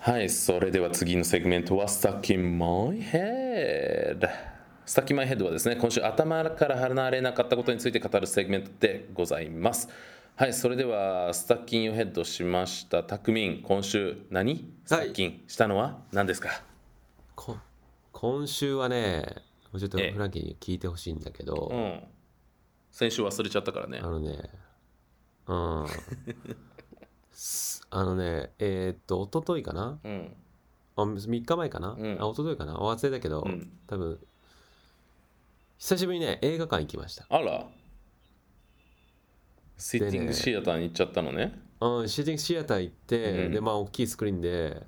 [0.00, 4.28] はい、それでは次のセグメントは Stuck in My Head。
[4.86, 9.88] Stuck in My Head はですね、今週頭から離れなかったことについて語るセグメントでございます。
[10.36, 13.02] はい、それでは Stuck in Your Head しました。
[13.02, 16.75] たくみん、今週何 ?Stuck in したのは何ですか
[17.36, 17.56] こ
[18.10, 19.24] 今週はね
[19.72, 22.02] もうちょっとええフランキーに聞いてほしいんだけど、うん。
[22.90, 24.06] 先週忘れちゃったからねあ。
[24.06, 24.50] のね
[25.46, 25.86] うん
[27.30, 30.00] すあのねえーっと一昨日かな？
[30.02, 30.34] うん。
[30.96, 32.76] あ3日前かな、んあ一昨日かな？
[32.76, 34.18] 忘れたけど、ん多分
[35.78, 37.66] 久しぶりにね映画館行きましたあら。
[39.76, 41.60] シッティングシアターに行っちゃったのね。
[41.82, 44.82] うんシーティングシアター行って、うんでまあ大きいスクリーンで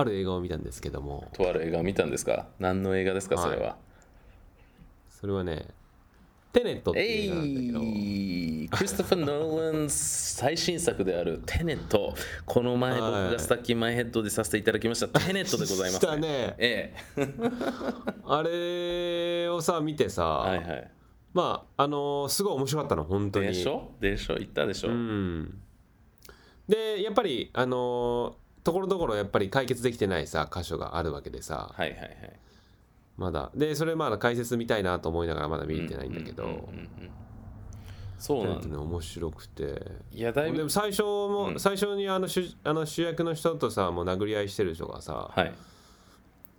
[0.00, 1.28] ある映画を見たんですけども。
[1.32, 2.46] とある映画を見たんですか？
[2.58, 3.76] 何の映画ですか、それは。
[5.08, 5.66] それはね
[6.52, 8.68] テネットってえいう映画なんだけど、い！
[8.72, 12.12] クリストファー・ノーラン最新作であるテネット。
[12.44, 13.32] この前僕はい。
[13.34, 15.06] がスタッキンマイヘッドでさせていただきました。
[15.20, 16.54] テネットでございます、したね。
[16.58, 17.26] ええ。
[18.26, 20.90] あれをさ見てさ、はいはい。
[21.34, 23.46] まああのーすごい面白かったの本当に。
[23.46, 23.92] でしょ？
[24.00, 24.34] でしょ？
[24.34, 25.60] 言ったでしょ、うん。
[26.68, 32.10] でやっぱりあのーところどころやっぱり解決できてないさ箇所があるわけでさはいはいはい。
[33.16, 36.70] まだでそれまだ解説見たいなと思いながらまだ見れてないんだけど、
[38.18, 38.66] そうなんだ。
[38.66, 40.70] ね面白くていや、だいぶ。
[40.70, 45.52] 最初も、うん最初にあの主あの主役の人とさもう殴り合いしてる人がさ、はい。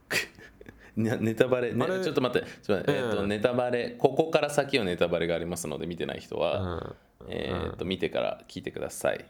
[0.97, 6.95] ねネタバレ、ねちょっと待って、ちょっと待ってえっとうんネタバレ、ここから先はネタバレがありますので、見てない人うは、ん、
[7.29, 9.25] えっと見てから聞いてください。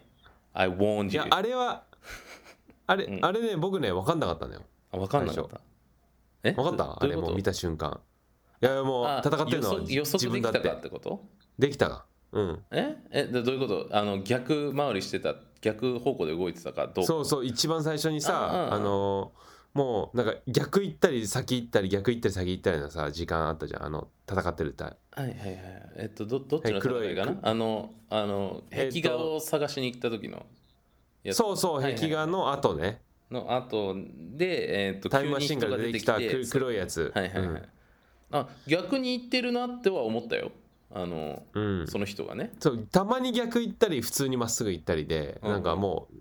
[0.54, 1.20] I warned い you.
[1.20, 1.84] やあれは
[2.88, 4.62] あれ、あれね僕ね分かんなかったのよ。
[4.92, 5.62] あ、わかんなかった。
[6.44, 6.52] え？
[6.54, 7.04] 分かった？
[7.04, 8.00] あれもう見た瞬間。
[8.62, 11.24] いやいやもうあ戦ってるのは予測予測できた自分だってかってこと？
[11.58, 12.60] できたがうん。
[12.72, 12.96] え？
[13.12, 13.88] えでどういうこと？
[13.92, 19.32] あの逆回りしてた逆方向で動いてたかどうそうそう一番最初にあさああの
[19.74, 23.86] もうなんか逆行ったり先行ったり逆行ったり先行ったりのさ時間あったじゃん。
[23.86, 25.36] あの戦ってるたはいはいはい。
[25.98, 30.46] えっとどどっちのはい黒い戦いかなあのあのえっと壁画を探しに行った時の
[31.32, 33.02] そうそうはいはい壁画の後ね。
[33.30, 36.18] の後で、えー、とタイムマシンから出てきた
[36.52, 37.12] 黒いやつ。
[37.16, 37.64] はいはいはい、
[38.32, 40.52] あ逆に言ってるなっては思ったよ。
[40.94, 41.80] あの、うん。
[41.82, 42.52] うんその人がね。
[42.60, 45.48] そうたまに逆行ったり普通にまっすぐ行ったりでうん。
[45.48, 46.16] うんなんかもう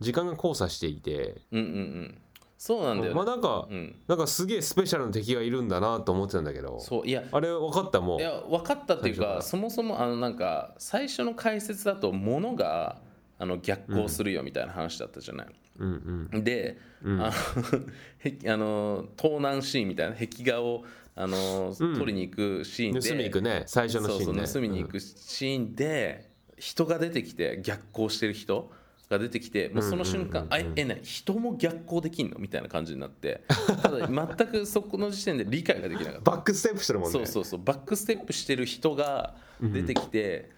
[0.00, 1.40] 時間が交差していて。
[1.52, 2.18] うんうんうん。
[2.58, 3.96] そうなんだよね、まあなんかうん。
[4.06, 8.20] なんかすげえスペシャルな敵がいるんだなと思ってたんだけどそういやあれ分かったもう。
[8.20, 12.98] いや分かったっていう最初からかそもそもあのなんか最初の解説だと物が
[13.40, 15.46] あの逆行するよみたいな話だったじゃない、
[15.78, 16.44] うんうん。
[16.44, 17.32] で、あの
[18.20, 20.84] へあの盗難シーンみたいな壁画を
[21.16, 23.00] あの、取りに行くシーンで。
[23.00, 23.62] 盗みに行くね。
[23.66, 24.24] 最初のシーンね。
[24.24, 28.70] そうそう盗みに行くシーンで、人が出てきて逆行してる人
[29.08, 32.38] が出てきてもうその瞬間、あええね人も逆行できんの？
[32.38, 33.42] みたいな感じになって。
[33.82, 36.30] ただ 全くそこの時点で理解ができなかった。
[36.32, 37.12] バックステップしてるもんね。
[37.12, 37.60] そうそうそう。
[37.64, 40.50] バックステップしてる人が出てきて、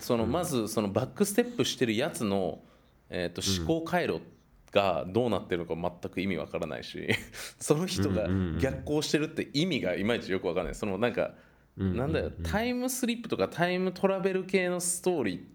[0.00, 2.60] そのまずそのバックステップしてるやつの、
[3.08, 4.20] えー、と思考回路
[4.72, 7.08] がどうなってるのか全く意味わからないし
[7.58, 8.28] その人が
[8.60, 10.74] 逆行してるって意味がいまいちよくわからない。
[10.74, 11.34] そのなんか、
[11.76, 15.46] なんだよタイムスリップとかタイムトラベル系のストーリ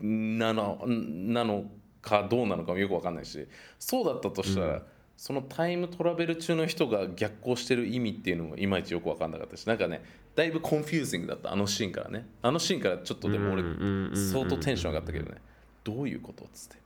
[0.00, 3.46] ーなのなのかどうなのかもよくわかんないし
[3.78, 4.82] そうだったとしたら、
[5.20, 10.02] そのタイムトラベル中の人が逆行してる意味っていうのもいまいちよく分かんなかったしなんかね
[10.34, 12.24] だいぶ confusing だったあのシーンからね。
[12.40, 15.36] あのシーンからちょっとでも俺うんうんうんうん相当テンション上がったけどね。
[15.84, 16.76] どういうことっつって。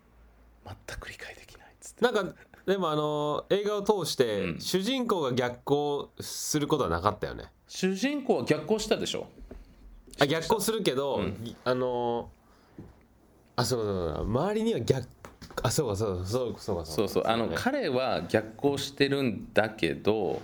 [0.66, 2.04] 全く理解できないっつって。
[2.04, 2.34] なんか
[2.66, 4.60] でもあの映画を通して、うん。
[4.60, 7.44] 主人公が逆行することはなかったよね。
[7.68, 9.28] 主人公は逆行したでしょ。
[10.18, 12.30] あ逆行するけど、ぎあの
[13.54, 14.24] あそうそうそう。
[14.24, 15.06] 周りには逆
[15.62, 16.84] あそうかそうかそうかそうか。
[16.84, 17.22] そうそう。
[17.26, 17.56] あのね。
[17.56, 20.42] 彼は逆行してるんだけど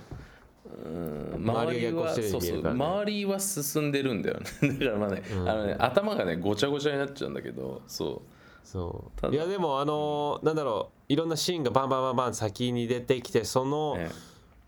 [0.85, 2.67] うん周りはそううそう。
[2.67, 4.45] 周りは進んでるんだよね。
[4.79, 8.67] だからまあね,、あのね頭がねごちゃごちゃになっちゃうんだけどそう。
[8.67, 9.33] そう。
[9.33, 14.09] いやでもあのなんだろういろんなシーンがバンバンバンバン先に出てきてその、ね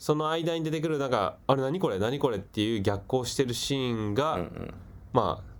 [0.04, 4.74] その間に出てくるなんかあれ何これ何これっていう逆行してるシーンが、うんうん。
[5.14, 5.53] まあ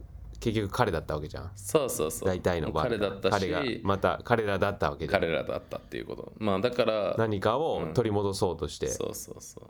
[0.44, 1.52] 結局彼だったわけじゃん。
[1.56, 2.28] そうそうそう。
[2.28, 2.84] 大体の場合。
[2.84, 3.32] 彼だったし。
[3.32, 5.22] 彼がまた彼らだったわけじゃん。
[5.22, 6.34] 彼らだったっていうこと。
[6.38, 9.70] まあだから何かを取り戻そうとして、そうそうそう。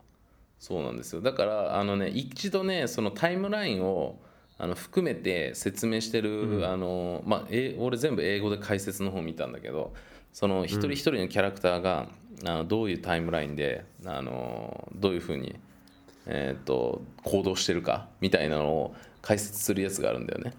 [0.58, 1.20] そうなんですよ。
[1.20, 4.18] だからあのね一度ねそのタイムラインを
[4.58, 9.92] あの含めて説明してる、あのまあ、え俺全部英語で解説の方見たんだけど
[10.32, 12.08] その一人一人のキャラクターが、
[12.44, 15.54] あのどういうタイムラインであのどういうふうに、
[16.26, 20.52] えー、と行動してるかみたいなのを解説するやつがあるんだよね。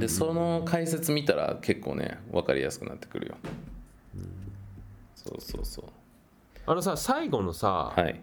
[0.00, 3.36] でその解説見たら結構ね分かりやすくなってくるよ。
[5.14, 5.84] そうそうそう。
[6.66, 8.20] あのさ最後のさ、はい。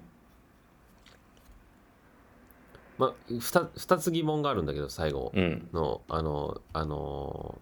[2.98, 5.68] まあ、2, 二つ疑問があるんだけど最後うん。
[5.74, 7.60] の、あのあの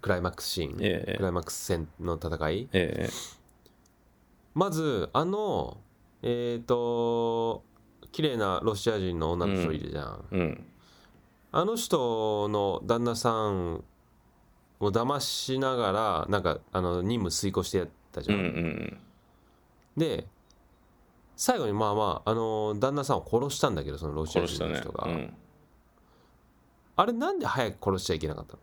[0.00, 3.10] クライマックスシーン、ええクライマックス戦の戦いええ
[4.54, 5.78] まずあの
[6.22, 7.64] えっ、と
[8.14, 10.64] 綺麗なロシア人の女の人いるじゃん、うん。
[11.50, 13.82] あの人の旦那さん
[14.78, 18.98] を騙しながらなんかあの任務遂行してやったじうんゃん、うん
[19.96, 20.28] で
[21.34, 25.34] 最後にまあまああの旦那さんを殺したんだけどそのロシア人の人が、うん、
[26.94, 28.56] あれなんで早く殺しちゃいけなかった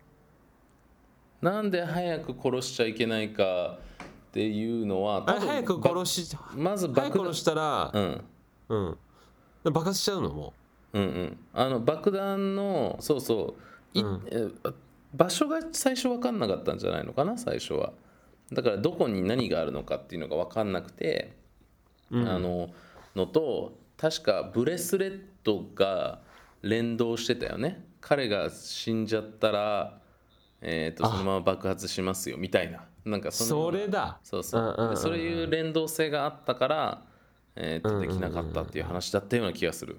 [1.42, 1.52] の？
[1.52, 8.24] なんで早く殺しちゃいけないかっていうのは早く殺ししまず早く殺したらうん。
[8.70, 8.98] うん
[9.64, 10.54] 爆発しちゃうのも。
[10.94, 11.38] うんうん。
[11.54, 13.56] あの爆弾のそうそ
[13.94, 13.98] う。
[13.98, 14.28] い、うん。
[14.32, 14.50] え
[15.14, 17.38] 場所が最初分かんなかったんじゃないのかな？
[17.38, 17.94] 最初は。
[18.52, 21.34] だからどこに何があるのかっていうのが分かんなくて、
[22.10, 22.28] うん。
[22.28, 22.70] あの
[23.16, 26.20] のと確かブレスレットが
[26.62, 27.86] 連動してたよね。
[28.00, 30.00] 彼が死んじゃったら、
[30.62, 32.86] えー、とそのまま爆発しますよみたいな。
[33.04, 34.20] なんかそれだ。
[34.24, 34.98] そうそう,、うんうんうんうん。
[34.98, 37.04] そういう連動性があったから、
[37.56, 39.98] えー、とできなかったっていう話だったような気がする。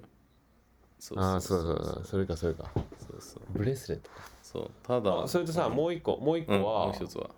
[0.98, 1.60] そうああそそう。
[1.60, 2.04] うそうそう。
[2.04, 2.70] それかそれか。
[2.74, 3.42] そうそう。
[3.52, 4.16] ブレスレットか。
[4.42, 4.70] そう。
[4.82, 7.30] ただそれとさもう一個もう一個うん、もは、う一つは。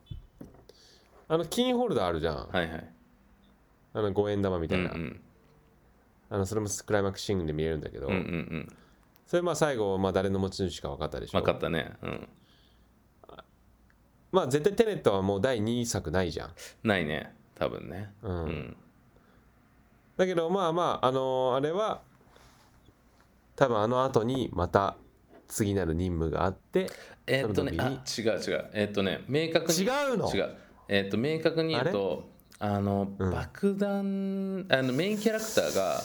[1.29, 2.49] あのキーホルダーあるじゃん。
[2.49, 2.91] はいはい。
[3.95, 5.21] あの五円玉みたいな、うんうん。
[6.31, 8.21] あのそれもクライマックスシーンで見えるんだけど、うんうんう
[8.57, 8.77] ん。
[9.27, 11.39] それまあ最後、まあ、誰の持ち主か分かったでしょ。
[11.41, 11.93] 分かったね。
[12.03, 12.29] うん。
[14.33, 16.51] まあ絶対テネットはもう第2作ないじゃん。
[16.83, 17.35] ないね。
[17.55, 18.13] 多分ね。
[18.23, 18.45] うん。
[18.45, 18.77] うん
[20.17, 22.01] だけどまあまああのーあれは
[23.57, 24.97] 多分あの後にまた
[25.49, 26.89] 次なる任務があって
[27.27, 28.71] えーっとね違う違う。
[28.73, 30.33] えーっとね明確に違うの？
[30.35, 30.55] 違う。
[30.89, 33.31] えーっと明確に言うとあのうん。
[33.31, 36.01] 爆弾あのメインキャラクターが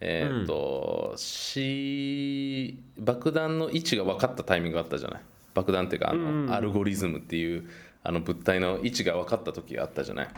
[0.00, 5.20] えーっとし爆弾の位置が分かったタイミングがあったじゃない？
[5.54, 7.68] 爆弾っていうかあうんうんのアルゴリズムっていう
[8.02, 10.28] あの物体の位置が分かった時があったじゃない？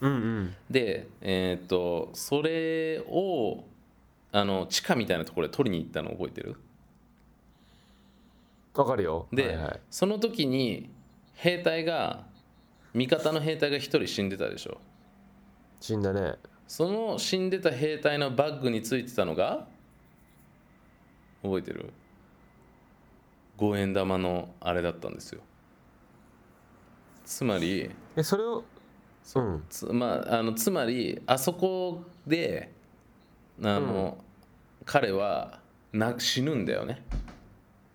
[0.00, 0.56] うんうん。
[0.70, 3.64] でえっ、とそれを
[4.32, 6.56] あの地下みたいなところで取りに行ったの覚えてる？
[8.74, 9.28] わかるよ。
[9.32, 10.90] で、はいはい、その時に
[11.34, 12.24] 兵隊が
[12.92, 14.78] 味方の兵隊が1人死んでたでしょ。
[15.80, 16.34] 死んだね。
[16.66, 19.66] その死んでた兵隊のバッグについてたのが
[21.42, 21.92] 覚えてる？
[23.56, 25.40] 五円玉のあれだったんですよ。
[27.24, 28.64] つまりえそれを
[29.34, 29.40] う。
[29.40, 29.64] ん。
[29.68, 32.72] つ,、まあ、あのつまりあそこで
[33.62, 34.18] あの、
[34.84, 35.60] 彼は
[35.92, 37.02] な死ぬんだよね。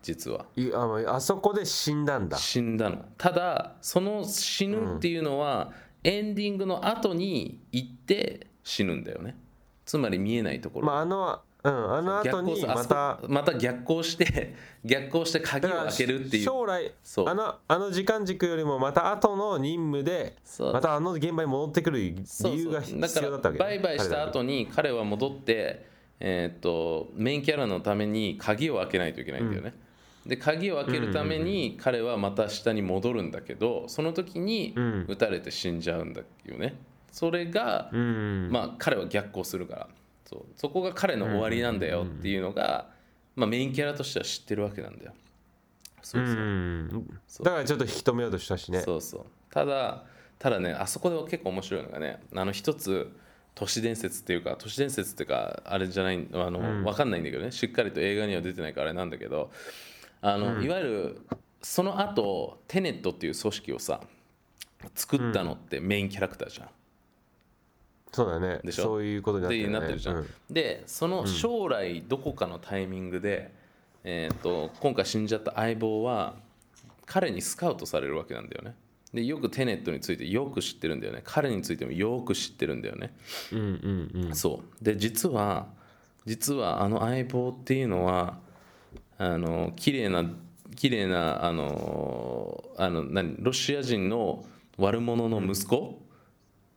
[0.02, 0.46] 実は。
[0.56, 2.38] いあまああそこで死んだんだ。
[2.38, 3.06] 死んだの。
[3.18, 5.72] ただその死ぬっていうのは、
[6.04, 9.36] エンディングの後に行って死ぬんだよね。
[9.86, 11.42] つまり見えないところ、まああの
[11.72, 13.20] うんあの後にすまた。
[13.28, 14.56] また逆行して
[14.86, 16.44] 逆行して鍵を開けるっていう。
[16.44, 16.92] 将来
[17.26, 20.36] あのあの時間軸よりもまた後の任務で
[20.74, 22.16] またあの現場に戻ってくる理
[22.58, 25.86] 由が必要だったわけねバイバイした後に彼は戻って、
[26.20, 29.74] えーっとメインキャラのために鍵を開けないといけないんだよね、
[30.26, 35.06] で鍵を開けるために彼はまた下に戻るんだけどその時にうん。
[35.08, 36.76] 撃たれて死んじゃうんだよね。
[37.12, 38.50] それが、うん。
[38.52, 39.88] まあ彼は逆行するから
[40.30, 42.90] そうそこが彼の終わりなんだよっていうのが、
[43.36, 45.14] まあ、メインキャラとしては知ってるわけなんだよ。
[46.04, 47.46] そうそう、うんそう。
[47.46, 48.82] だからちょっと引き止めようとしたしね。
[48.82, 49.26] そうそう。
[49.50, 50.04] ただ
[50.38, 53.12] ただねあそこで結構面白いのがねあの一つ
[53.56, 57.52] 都市伝説っていうか都市伝説っていうかあれじゃないあの、分かんないんだけどね。
[57.52, 59.52] しっかりと映画には出てないからあれなんだけど
[60.22, 61.22] あの、いわゆる
[61.62, 64.02] その後テネットっていう組織をさ
[64.94, 66.70] 作ったのってメインキャラクターじゃん、
[68.12, 68.60] そうだね。
[68.64, 68.84] でしょ？
[68.84, 69.74] そういうことになってるね。
[69.74, 70.28] なってるじゃん、うん。
[70.50, 73.54] でその将来どこかのタイミングで、
[74.04, 76.36] えー、と今回死んじゃった相棒は
[77.06, 78.76] 彼にスカウトされるわけなんだよね。
[79.14, 81.22] でよくテネットについてよく知ってるんだよね。
[81.24, 83.14] 彼についてもよく知ってるんだよね。
[83.52, 84.36] うんうんうん。
[84.36, 84.84] そう。
[84.84, 85.68] で実は
[86.26, 88.38] 実はあの相棒っていうのは
[89.18, 90.24] あの綺麗な
[90.76, 93.36] 綺麗なあのあの何？
[93.40, 94.46] ロシア人の
[94.78, 96.02] 悪者の息子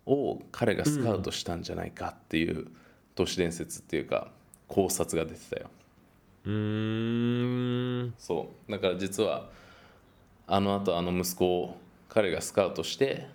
[0.06, 2.68] を彼がスカウトしたんじゃないかっていう
[3.14, 4.30] 都市伝説っていうか
[4.68, 5.70] 考察が出てたよ。
[6.44, 8.14] うーん。
[8.18, 8.72] そう。
[8.72, 9.48] だから実は
[10.46, 11.76] あのあとあの息子を
[12.08, 13.28] 彼がスカウトして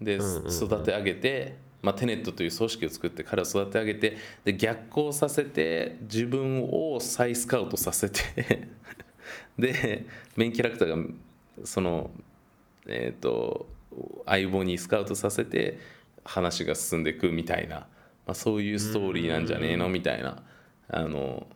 [0.00, 8.68] で育て上げて、まあ、テネットという組織を作って彼を育て上げてで逆行させて自分を再スカウトさせて
[9.58, 11.08] でメインキャラクターが
[11.64, 12.10] その
[12.86, 13.66] えっ、と
[14.26, 15.78] 相棒にスカウトさせて
[16.24, 17.86] 話が進んでいくみたいな、ま
[18.28, 20.42] あ、そういうストーリーなんじゃねえのみたいな
[20.88, 21.46] あの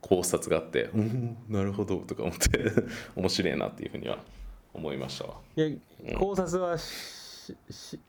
[0.00, 2.70] 考察があって「うんなるほど」とか思って
[3.16, 4.18] 面白いなっていうふうには
[4.72, 5.34] 思いましたわ。
[5.56, 6.76] いや考察は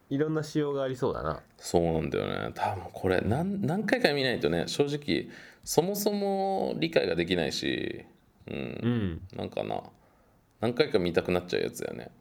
[0.10, 1.42] いろんな仕様がありそうだな。
[1.58, 2.52] そうなんだよね。
[2.54, 5.30] 多分これ何何回か見ないとね正直
[5.64, 8.06] そもそも理解ができないし
[8.48, 8.58] うん、う
[9.36, 9.38] ん。
[9.38, 9.84] なんかな
[10.62, 12.12] 何回か見たくなっちゃうやつだよね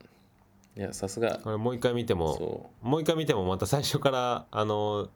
[0.79, 1.41] いやさすが。
[1.43, 5.09] これもう一回見てもそもう一回見てもまた最初からあの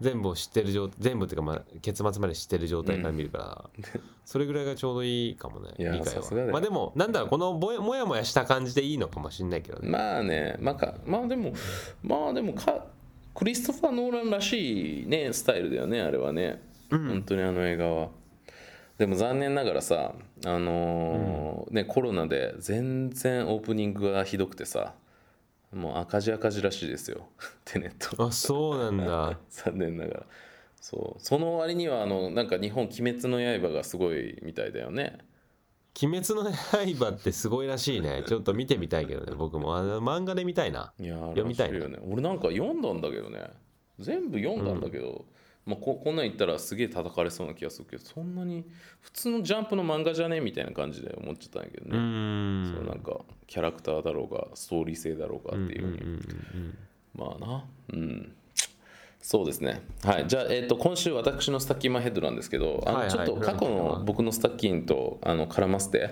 [0.00, 3.70] 全部を知ってる状全部っていうか、まあ、結末まで知ってる状態から見るから、
[4.24, 6.52] それぐらいがちょうどいいかもね理解は。
[6.52, 9.90] まあでもなんだろうこのぼやもやもやした感じでいいのかもしれないけどね。
[9.90, 11.52] まあねまあかまあでも
[12.02, 12.86] まあでもか
[13.34, 18.08] クリストファー・ノーランらしいねスタイルだよねあれはね、本当にあの映画は
[18.98, 20.14] でも残念ながらさ
[20.44, 24.94] あのーねコロナで全然オープニングがひどくてさ
[25.72, 27.28] もう赤字赤字らしいですよ。
[27.64, 28.26] テネット。
[28.26, 29.38] あそうなんだ。
[29.48, 30.26] 残念ながら。
[30.80, 31.22] そう。
[31.22, 35.18] その割にはあのなんか日本「鬼滅の刃」がすごいみたいだよね
[36.02, 38.22] 「鬼滅の刃」ってすごいらしいね。
[38.28, 39.76] ちょっと見てみたいけどね僕も。
[39.76, 40.92] あの漫画で見たいな。
[41.00, 41.98] いやー読みたいよね。
[42.06, 43.40] 俺なんか読んだんだけどね。
[43.98, 45.24] 全部読んだんだけど、
[45.64, 48.64] まあ、ここんなん言ったらすげえ叩かれそうな気がするけどそんなに
[49.00, 56.74] 普通のジャンプの漫画じゃねみたいな感じで思っちゃったんだけどうね、ーそうんなんかキャラクターだろうがストーリー性だろうがっていうふうに、
[57.14, 57.64] まあな。
[57.92, 58.32] うん。
[59.20, 59.82] そうですね。
[60.02, 60.24] はい。
[60.26, 63.10] じゃあ、えー、と今週私のスタッキンマンヘッドなんですけどあのはいはい。
[63.10, 66.10] ちょっと過去の僕のスタッキンとあの絡ませて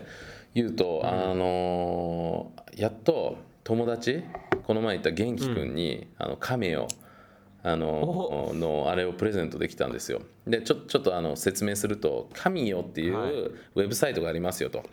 [0.55, 4.23] 言うと、あのーやっと友達
[4.63, 6.87] この前言った元気くんに、あのカメオ
[7.63, 10.23] あののあれをプレゼントできたんですよ。
[10.47, 13.33] でちょちょっとあの説明するとカミオっていうはい。
[13.33, 14.85] ウェブサイトがありますよと。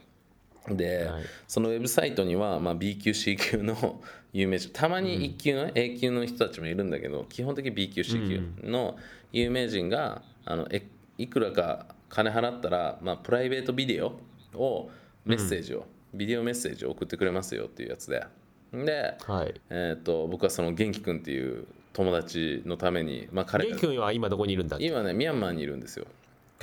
[0.69, 1.23] で、はい。
[1.47, 4.01] そのウェブサイトには、まあ、B 級 C 級の
[4.33, 8.97] 有名人たまに1級の A 級の人たちもいるんだけど基本的に B 級 C 級の
[9.31, 10.85] 有名人があのえ
[11.17, 14.19] いくらか金払ったら、まあ、プライベートビデオ
[14.53, 14.89] を
[15.25, 18.25] メッセージを、ビデオメッセージを送ってくれますよっていうやつで。
[18.71, 19.53] で、はい。
[19.69, 21.65] えー、と僕はその元気くんっていう
[21.97, 24.77] 友達のために、まあ、彼が元気君は今どこにいるんだ？
[24.79, 26.05] 今ねミャンマーにいるんですよ。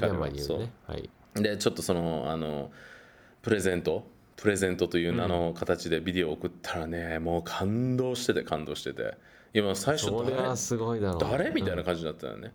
[0.00, 0.70] ミャンマーにいるね。
[0.86, 1.10] はい。
[1.34, 2.70] でちょっとそのあの
[3.42, 4.06] プレゼント？
[4.36, 9.16] プレゼントという名の形でビデオを送ったらね、もう感動してて感動してて。
[9.52, 11.28] 今最初誰それはすごいだろうね。
[11.30, 11.50] 誰？
[11.50, 12.52] みたいな感じになったよね、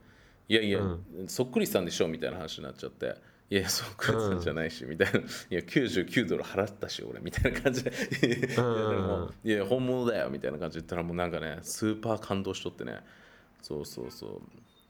[0.47, 0.79] いやいや、
[1.27, 2.07] そっくりさんでしょ？
[2.07, 3.15] みたいな話になっちゃって
[3.51, 5.19] いやそっくりさんじゃないし、みたいな。
[5.19, 7.91] いや99ドル払ったし俺みたいな感じで。
[7.91, 12.99] いやでもいや本物だよみたいな感じで言ったらもうなんかねスーパー感動しとってね。
[13.61, 14.41] そうそうそ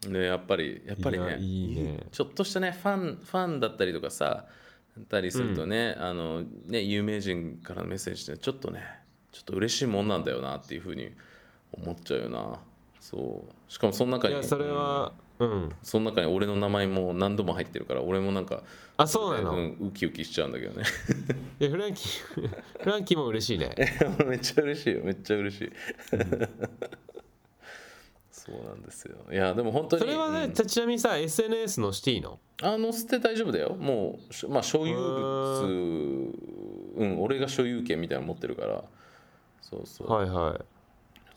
[0.08, 0.12] う。
[0.12, 2.00] でやっぱりやっぱりねいいね。
[2.12, 4.46] ちょっとしたねファンファンだったりとかさ
[5.08, 8.84] たりするとね,、あのね有名人からのメッセージってちょっとね
[9.32, 11.12] ちょっと嬉しいもんなんだよなっていうふうに
[11.72, 12.60] 思っちゃうよな。
[13.00, 13.72] そう。
[13.72, 14.34] しかもその中に。
[14.34, 15.29] いやそれはうん
[15.84, 18.64] その中に俺の名前も何度も入ってるから俺もなんか
[18.98, 20.84] あそうなの、うん、ウキウキしちゃうんだけどね。
[21.62, 22.50] いやフランキー
[22.84, 23.74] フランキーも嬉しいね。
[24.28, 25.02] めっちゃ嬉しいよ。
[25.06, 25.72] めっちゃ嬉しい。
[28.30, 29.16] そうなんですよ。
[29.32, 30.54] いやでも本当にそれはね、うん。
[30.54, 32.40] ちなみにさ SNS のしていいの？
[32.62, 33.78] あ載せて大丈夫だよ。
[33.80, 36.34] もうしまあ所有物
[36.98, 37.22] うん。
[37.22, 38.84] 俺が所有権みたいなの持ってるから。
[39.62, 40.62] そうそう、はいはい。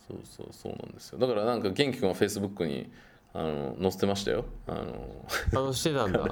[0.09, 1.19] そうそうそうなんですよ。
[1.21, 2.91] だからなんか元気君はフェイスブックに
[3.35, 4.45] あの載せてましたよ。
[4.67, 6.25] あのあのしてたんだ。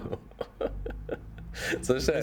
[1.82, 2.18] そしたら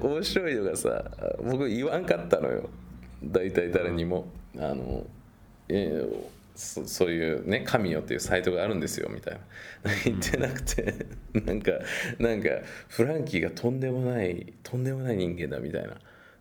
[0.00, 1.04] 面白いのがさ
[1.42, 2.68] 僕言わんかったのよ。
[3.22, 4.26] 大体誰にも、
[4.56, 5.04] あの
[5.68, 9.40] えーそそういうね神よっていうサイトがあるんですよみたいな。
[10.04, 11.72] 言ってなくてなんか
[12.18, 12.50] なんか
[12.88, 15.96] フランキーがとんでもないとんでもない人間だみたいな。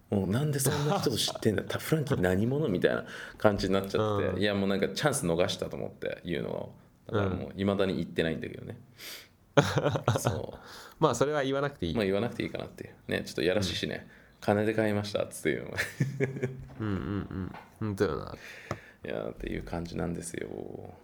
[0.10, 2.68] もうなんでそんな人を知ってんだたフランキー何者？
[2.68, 3.06] みたいな
[3.38, 4.42] 感じになっちゃって、うん。
[4.42, 6.74] いやもうなんかチャンス逃したと思って言うのを
[7.12, 8.78] だからもういまだに言ってないんだけどね、
[10.20, 10.60] そう。
[11.00, 13.12] まあそれは言わなくていい、まあ言わなくていいかなっていう。
[13.12, 14.08] ねちょっとやらしいしね、
[14.42, 15.70] 金で買いましたっつっていうの。
[15.72, 15.78] も
[16.80, 17.52] うんうんうん。
[17.80, 18.36] 本当よな。
[19.06, 20.50] いやーっていう感じなんですよ。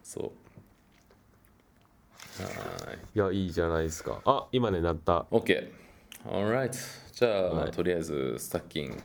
[0.04, 0.46] そう。
[2.44, 2.98] はい。
[3.16, 4.22] いやいいじゃないですか。
[4.26, 5.26] あ今ねなった。
[5.32, 5.72] OK
[6.26, 6.74] alright
[7.14, 7.72] じゃあはい。
[7.72, 9.02] とりあえずスタッキン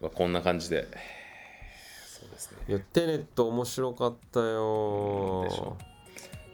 [0.00, 0.86] はこんな感じで。
[2.06, 2.58] そうですね。
[2.68, 5.76] いやテネット面白かったよでしょ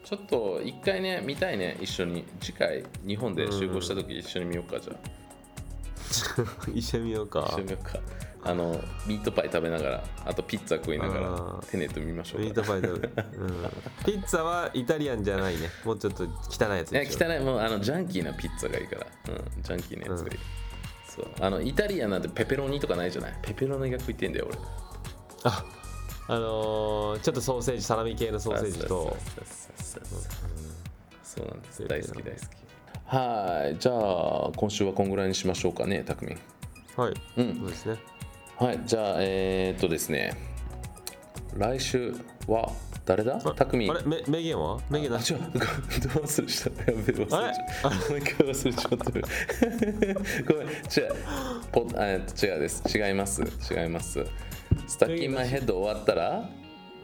[0.09, 1.77] ちょっと一回ね見たいね。
[1.81, 2.25] 一緒に。
[2.41, 4.97] 次回日本で集合した時一緒に見ようかじゃあ。
[6.73, 7.45] 一緒に見ようか。
[7.49, 7.99] 一緒に見ようか。
[8.45, 13.51] あのミートパイ食べながらあとピッツァ食いながあらーテネット見ましょうミーかトパイ食べ、うん、
[14.05, 15.69] ピッツァはイタリアンじゃないね。
[15.85, 17.41] もうちょっと汚いやついや汚い。
[17.45, 20.39] もうあのジャンキーなピッツァがいいから、うん、ジャンキーなやつがいい、
[21.09, 21.27] そう。
[21.41, 23.35] あのイタリアンなんてペペロニとかないじゃない？
[23.43, 24.59] ペペロニが食いてんだよ俺。
[25.43, 25.65] あ
[26.29, 29.17] あのー、ちょっとソーセージサラミ系のソーセージと
[30.05, 30.21] そう
[31.23, 32.45] そうなんです大好き大好き
[33.07, 36.39] はいじゃあ今週はこんぐらいにしましょうかねたくみん
[36.97, 37.97] はい、うんそうですね
[38.57, 40.37] はいじゃあえー、っとですね
[41.57, 42.15] 来週
[42.47, 42.71] は
[43.07, 43.41] 誰だ？
[43.41, 44.03] たくみんあれ？
[44.03, 44.81] め名言は？
[44.91, 45.53] 名言なあ、違う、どう
[46.25, 46.71] 忘れした。
[46.71, 47.89] やべえ、忘れちゃった。
[47.89, 50.53] 忘れちゃった。
[50.53, 50.83] ごめん、違う。
[51.71, 52.83] ポえっと違うです。
[52.99, 53.43] 違います。
[53.43, 54.25] 違います。
[54.89, 56.51] スタッキンマイヘッド終わったら、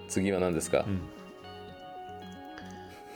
[0.08, 0.84] 次は何ですか、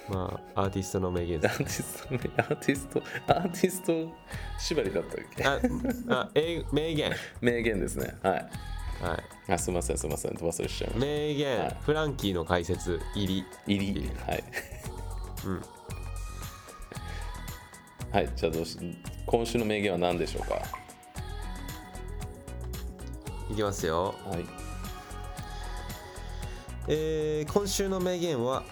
[0.09, 4.13] まあアーティストの名言ですアーティスト、アーティスト、アーティスト
[4.59, 5.45] 縛りだったっけ？
[5.45, 5.61] あ
[6.09, 8.15] あ英名言名言ですね。
[8.23, 8.33] はい。
[9.03, 9.15] は
[9.49, 10.33] いあ、すみません、すみません。
[10.33, 11.07] 忘れしちゃいました。
[11.07, 14.11] 名言、はいフランキーの解説入り入り。
[14.27, 14.45] はい。
[15.45, 15.63] うん
[18.13, 18.79] はい、じゃあどうし、
[19.27, 20.63] 今週の名言は何でしょうか？
[23.51, 24.45] いきますよはい。
[26.89, 28.63] えー今週の名言は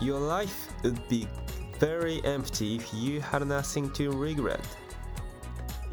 [0.00, 1.26] Your life would be
[1.80, 4.60] very empty if you had nothing to regret.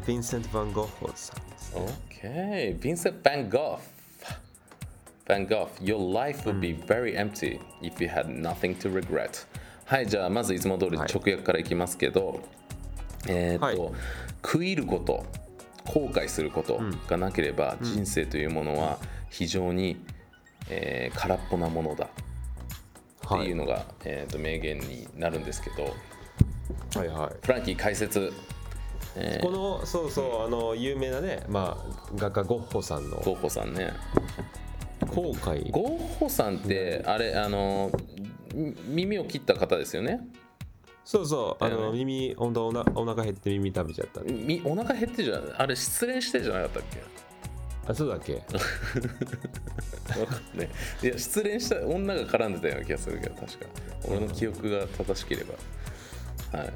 [0.06, 1.38] ヴィンセント・ヴァン・ゴッホさん。
[1.74, 2.78] OK。
[2.78, 3.80] ヴィンセント・ヴァン・ゴッホ。
[5.26, 9.46] ヴァン・ゴッホ、Your life would be very empty if you had nothing to regret.
[9.84, 12.40] はい、じゃあまずいつも通り直訳からいきますけど、
[13.28, 15.24] えっ、と、はい、ること、
[15.84, 18.98] 後悔することがなければ、人生というものは
[19.30, 20.16] 非常に、うん
[20.68, 22.08] え、空っぽなものだ
[23.26, 25.94] ってはいいうのが、えーっと名言になるんですけど、
[26.98, 27.46] はいはい。
[27.46, 28.32] フランキー解説、
[29.16, 29.44] えー。
[29.44, 33.16] このそうそうあの有名なねまあ画家ゴッホさんの。
[33.18, 33.92] ゴッホさんね。
[35.14, 35.70] 後悔。
[35.70, 37.90] ゴッホさんってあれあの
[38.54, 40.20] み耳を切った方ですよね？
[41.04, 41.98] そうそうあのね。
[41.98, 44.22] 耳本当おなお腹減って耳食べちゃった。
[44.22, 47.02] みお腹減ってじゃあれ失恋してじゃなかったっけ？
[47.88, 48.34] あそうだっけ？
[48.34, 48.40] わ
[50.26, 50.68] かんない
[51.02, 53.66] いや失恋した女が絡んでたような気がするけど確か。
[54.08, 56.58] 俺の記憶が正しければ。
[56.58, 56.72] はい。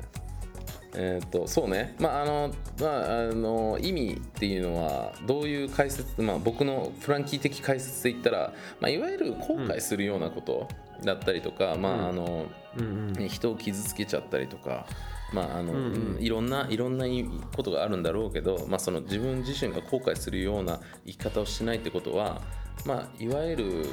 [0.93, 2.51] えー、とそうね、まああの
[2.81, 10.67] まあ、あの意味っていうのはどういう解説、まあ、僕のフランキー的解説で言ったら、まあ、いわゆる後悔するようなこと
[11.05, 12.47] だったりとか、まああの
[12.77, 13.29] うんうん。
[13.29, 14.85] 人を傷つけちゃったりとか、
[15.33, 17.07] まああのうんうんいろんないろんな
[17.55, 22.41] ことがあるんだろうけど、まあ、その自分自身が後悔するような生き方をしないってことは、
[22.85, 23.85] まあ、いわゆる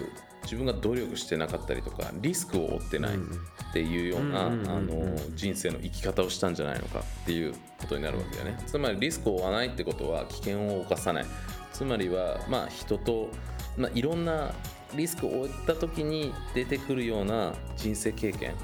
[0.43, 3.19] 自分が努力してなかったりとかリスクを負ってないっ
[3.73, 8.63] ていうようなあの人生の生き方をしたんじゃないのかっていうことになるわけだよね。
[8.65, 11.25] つまりリスクを負わないってことは危険を冒さない。
[11.73, 13.29] つまりは、まあ、人と、
[13.77, 14.53] まあ、いろんな
[14.95, 18.55] リスクを負った時に出てくるような人生経験、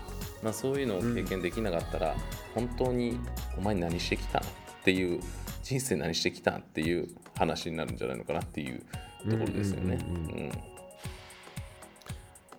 [0.44, 2.16] まあ、そういうのを経験できなかったら、
[2.54, 3.20] 本当に
[3.58, 4.42] お前何してきたっ
[4.84, 5.22] ていう
[5.64, 8.84] 人生何してきたっていう話になるんじゃないのかなっていう
[9.30, 9.98] ところですよね。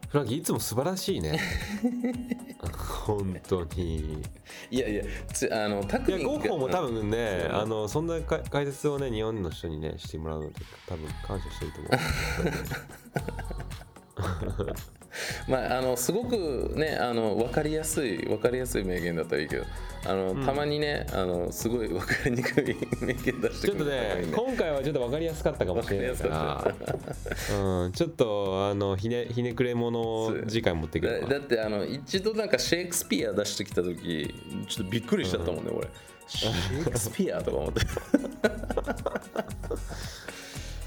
[0.09, 1.41] フランキーいつも素晴らしいね。
[3.05, 4.23] 本当に。
[4.71, 10.55] いやいやつあのタいやクミゴッホも多分ねあのそんなか解説をね日本の人にねしてもらうので
[10.87, 11.81] 多分感謝してると
[14.21, 14.75] 思う
[15.49, 19.65] まあ、あのすごくねあの分かりやすい分かりやすい名言だったらいいけど
[20.07, 20.45] あの、うん。
[20.45, 26.75] たまにねあのすごい分かりにくい名言出してちょっとくるね今回はちょっと分かりやすかったかもしれないから。
[27.57, 34.35] うん、ちょっとあのひねひねくれ者を次回持ってくるわだだってあの一度なんかシェイクスピア出してきた時
[34.69, 35.89] ちょっとびっくりしちゃったもんね、俺。
[36.27, 37.81] シェイクスピアとか思って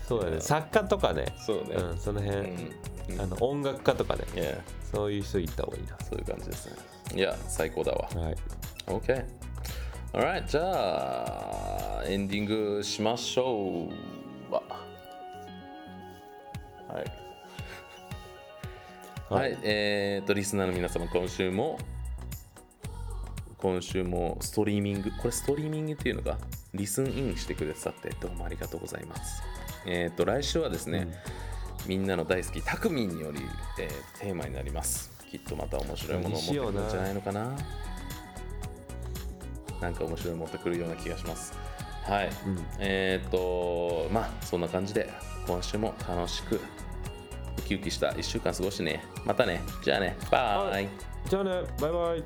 [0.08, 0.40] そうだね。
[0.40, 1.26] 作家とかね。
[1.38, 3.22] そうね、うん、その辺、うん。
[3.22, 4.24] あの音楽家とかね。
[4.36, 4.58] いや
[4.92, 6.76] そういう人いった方がいいそういう感じですね。
[7.16, 8.10] いや最高だわ。
[8.16, 8.36] なはい。
[8.88, 9.26] OK
[10.14, 13.90] Alright じゃあエンディングしましょ
[14.50, 14.54] う。
[14.54, 14.64] わ
[16.88, 19.34] はい。
[19.34, 21.78] はい、えー、とリスナーの皆様今週も
[23.58, 26.38] 今週もストリーミングこれストリーミングっていうのか。
[26.74, 29.42] リスンインしてくださってどうもありがとうございます
[29.88, 31.08] えっ、と来週はですね、
[31.88, 33.40] みんなの大好きタクミンにより、
[33.80, 35.12] えーテーマになります。
[35.32, 37.58] きっとまた面白いものを持ってくるんじゃないのかな。
[39.82, 41.54] なんか面白いの持ってくるような気がします。
[42.04, 42.66] はい、うん。
[42.80, 45.10] えっ、とまあそんな感じで
[45.46, 46.60] 今週も楽しくウ
[47.66, 49.04] キウキした1週間過ごしてね。
[49.26, 49.62] またね。
[49.84, 50.18] じゃあね。
[50.30, 50.90] バイ。
[51.30, 51.52] じゃあね。
[51.80, 52.24] バイバイ